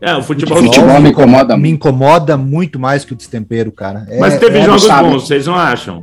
[0.00, 4.04] É, o futebol, o futebol me incomoda Me incomoda muito mais que o destempero, cara.
[4.08, 6.02] É, Mas teve é, jogos bons, vocês não acham?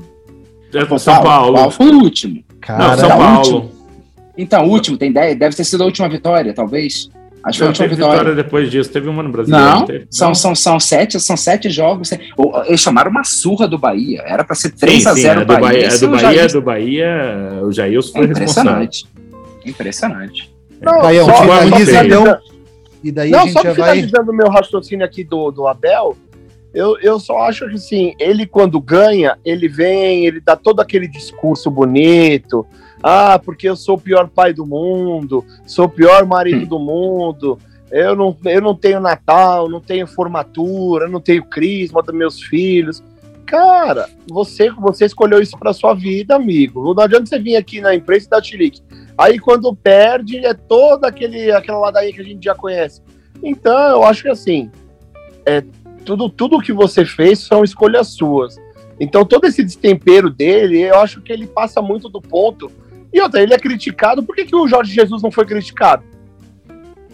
[0.72, 1.53] São, São Paulo.
[1.53, 2.41] Paulo foi o último.
[2.62, 3.38] Cara, não, São Paulo.
[3.38, 3.72] Último.
[4.38, 5.36] Então, o último, tem ideia?
[5.36, 7.10] Deve ter sido a última vitória, talvez.
[7.44, 8.18] Acho que foi a vitória.
[8.18, 8.36] vitória.
[8.36, 8.92] depois disso.
[8.92, 9.56] Teve uma no Brasil.
[9.56, 12.12] Não, são, São, são, sete, são sete jogos.
[12.66, 14.24] Eles chamaram uma surra do Bahia.
[14.26, 15.88] Era para ser 3 sim, a 0 sim, é do Bahia.
[15.88, 19.06] É do Bahia, do Bahia, o Jailson foi é impressionante.
[19.66, 20.54] Impressionante.
[20.82, 22.38] Não, daí, só, finaliza, então,
[23.04, 26.16] e daí não, a gente só já finalizando o meu raciocínio aqui do, do Abel,
[26.74, 31.08] eu, eu só acho que assim, ele quando ganha, ele vem, ele dá todo aquele
[31.08, 32.66] discurso bonito,
[33.02, 37.58] ah, porque eu sou o pior pai do mundo, sou o pior marido do mundo,
[37.91, 43.04] eu não, eu não tenho Natal, não tenho formatura, não tenho crisma dos meus filhos.
[43.45, 46.93] Cara, você, você escolheu isso para sua vida, amigo.
[46.93, 48.82] Não adianta você vir aqui na imprensa e dar chilique.
[49.18, 53.02] Aí quando perde, é toda aquele, aquela ladainha que a gente já conhece.
[53.41, 54.70] Então, eu acho que assim,
[55.45, 55.64] é,
[56.06, 58.58] tudo, tudo que você fez são escolhas suas.
[59.00, 62.70] Então, todo esse destempero dele, eu acho que ele passa muito do ponto
[63.14, 64.24] e outra, ele é criticado.
[64.24, 66.03] Por que, que o Jorge Jesus não foi criticado?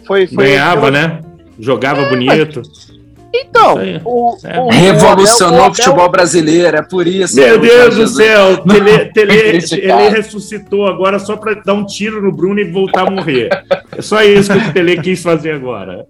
[0.06, 1.20] Foi, foi Ganhava, né?
[1.58, 2.62] Jogava é, bonito.
[2.64, 2.96] Mas...
[3.34, 3.74] Então,
[4.04, 4.58] o, é.
[4.58, 7.36] o, revolucionou o, Abel, o futebol brasileiro, é por isso.
[7.36, 12.32] Meu Deus do céu, tele, tele, ele ressuscitou agora só para dar um tiro no
[12.32, 13.50] Bruno e voltar a morrer.
[13.96, 16.06] É só isso que o Tele quis fazer agora.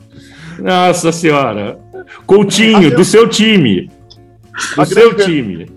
[0.58, 1.78] Nossa senhora.
[2.26, 3.90] Coutinho, do seu time.
[4.76, 5.75] Do seu time.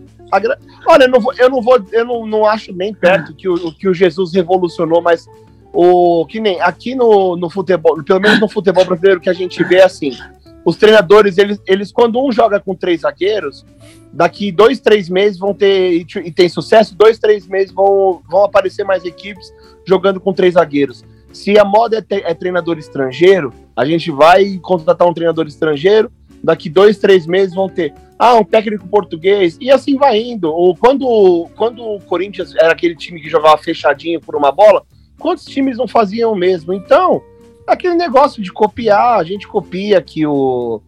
[0.87, 3.71] Olha, eu não vou, eu não, vou, eu não, não acho nem perto que o,
[3.71, 5.27] que o Jesus revolucionou, mas
[5.73, 9.63] o que nem aqui no, no futebol, pelo menos no futebol brasileiro que a gente
[9.63, 10.17] vê assim,
[10.65, 13.65] os treinadores, eles, eles quando um joga com três zagueiros,
[14.11, 18.43] daqui dois, três meses vão ter, e, e tem sucesso, dois, três meses vão, vão
[18.43, 19.53] aparecer mais equipes
[19.85, 21.03] jogando com três zagueiros.
[21.31, 26.11] Se a moda é, é treinador estrangeiro, a gente vai contratar um treinador estrangeiro,
[26.43, 30.51] daqui dois, três meses vão ter ah, um técnico português, e assim vai indo.
[30.51, 34.83] Ou quando, quando o Corinthians era aquele time que jogava fechadinho por uma bola,
[35.17, 36.73] quantos times não faziam mesmo?
[36.73, 37.21] Então,
[37.65, 40.81] aquele negócio de copiar, a gente copia que o,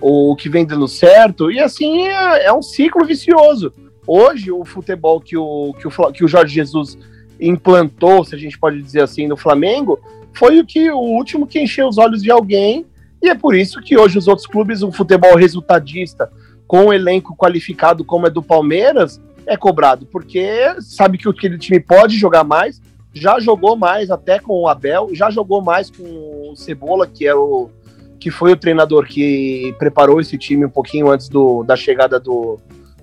[0.00, 3.72] o que vem dando certo, e assim é, é um ciclo vicioso.
[4.06, 6.96] Hoje, o futebol que o, que, o, que o Jorge Jesus
[7.38, 10.00] implantou, se a gente pode dizer assim, no Flamengo,
[10.32, 12.86] foi o que o último que encheu os olhos de alguém,
[13.22, 16.30] e é por isso que hoje os outros clubes, o futebol resultadista,
[16.66, 20.46] com um elenco qualificado como é do Palmeiras, é cobrado, porque
[20.80, 22.80] sabe que aquele time pode jogar mais,
[23.12, 27.34] já jogou mais até com o Abel, já jogou mais com o Cebola, que é
[27.34, 27.70] o
[28.20, 32.58] que foi o treinador que preparou esse time um pouquinho antes do, da chegada do,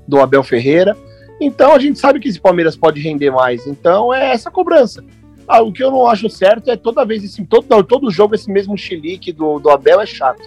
[0.06, 0.96] do Abel Ferreira.
[1.40, 3.66] Então a gente sabe que esse Palmeiras pode render mais.
[3.66, 5.04] Então é essa cobrança.
[5.48, 8.52] Ah, o que eu não acho certo é toda vez esse todo, todo jogo esse
[8.52, 10.42] mesmo chilique do, do Abel é chato.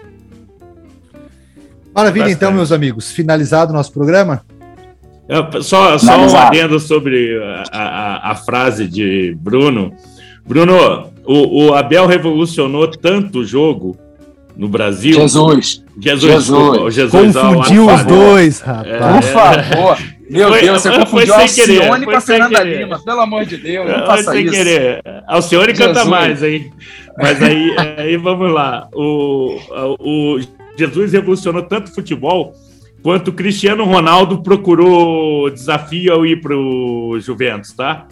[1.94, 2.36] Maravilha, Bastante.
[2.36, 3.10] então, meus amigos.
[3.10, 4.42] Finalizado o nosso programa?
[5.62, 7.38] só só um adendo sobre
[7.70, 9.92] a, a, a, frase de Bruno.
[10.46, 13.96] Bruno, o, o, Abel revolucionou tanto o jogo
[14.56, 15.14] no Brasil.
[15.14, 15.84] Jesus.
[16.00, 16.32] Jesus.
[16.32, 16.94] Jesus.
[16.94, 18.86] Jesus Confundiu os dois, rapaz.
[18.86, 20.17] É, Por favor.
[20.30, 22.78] Meu foi, Deus, você confundiu Alcione com a Fernanda querer.
[22.80, 23.00] Lima.
[23.02, 24.52] Pelo amor de Deus, não faça sem isso.
[24.52, 25.02] Querer.
[25.26, 25.86] Alcione Jesus.
[25.86, 26.72] canta mais, hein?
[27.16, 28.88] Mas aí, aí vamos lá.
[28.92, 29.58] O,
[29.98, 30.40] o
[30.76, 32.54] Jesus revolucionou tanto o futebol
[33.02, 38.06] quanto o Cristiano Ronaldo procurou desafio ao ir para o Juventus, tá?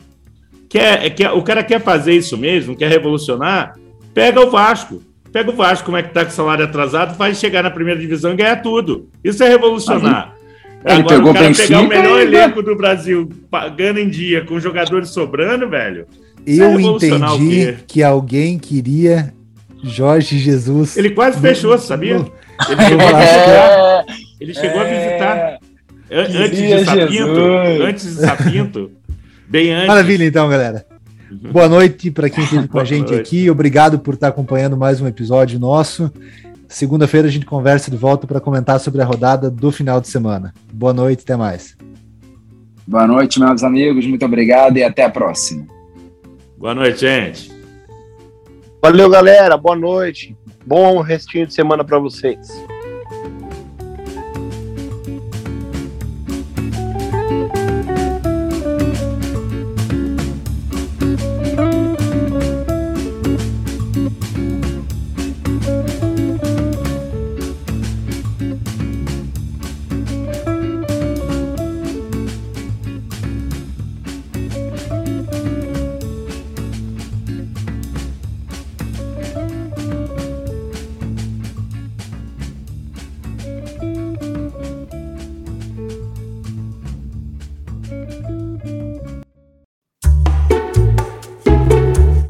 [0.69, 3.75] Quer, quer, o cara quer fazer isso mesmo, quer revolucionar,
[4.13, 5.03] pega o Vasco.
[5.33, 8.01] Pega o Vasco, como é que tá com o salário atrasado, vai chegar na primeira
[8.01, 9.09] divisão e ganhar tudo.
[9.23, 10.36] Isso é revolucionar.
[10.85, 14.61] Ele Agora, pegou o cara pegar o melhor elenco do Brasil, pagando em dia, com
[14.61, 16.07] jogadores sobrando, velho.
[16.47, 19.35] Eu é entendi que alguém queria
[19.83, 20.97] Jorge Jesus.
[20.97, 22.17] Ele quase fechou, sabia?
[22.69, 24.05] Ele chegou, a visitar,
[24.41, 25.59] ele chegou a visitar
[26.11, 27.41] antes de Sapinto,
[27.83, 28.91] antes de Sapinto,
[29.49, 29.89] bem antes.
[29.89, 30.87] Maravilha, então, galera.
[31.53, 33.51] Boa noite para quem esteve com a gente aqui.
[33.51, 36.11] Obrigado por estar acompanhando mais um episódio nosso.
[36.69, 40.53] Segunda-feira a gente conversa de volta para comentar sobre a rodada do final de semana.
[40.73, 41.77] Boa noite, até mais.
[42.87, 44.07] Boa noite, meus amigos.
[44.07, 45.67] Muito obrigado e até a próxima.
[46.57, 47.53] Boa noite, gente.
[48.83, 49.57] Valeu, galera.
[49.57, 50.37] Boa noite.
[50.65, 52.49] Bom restinho de semana para vocês.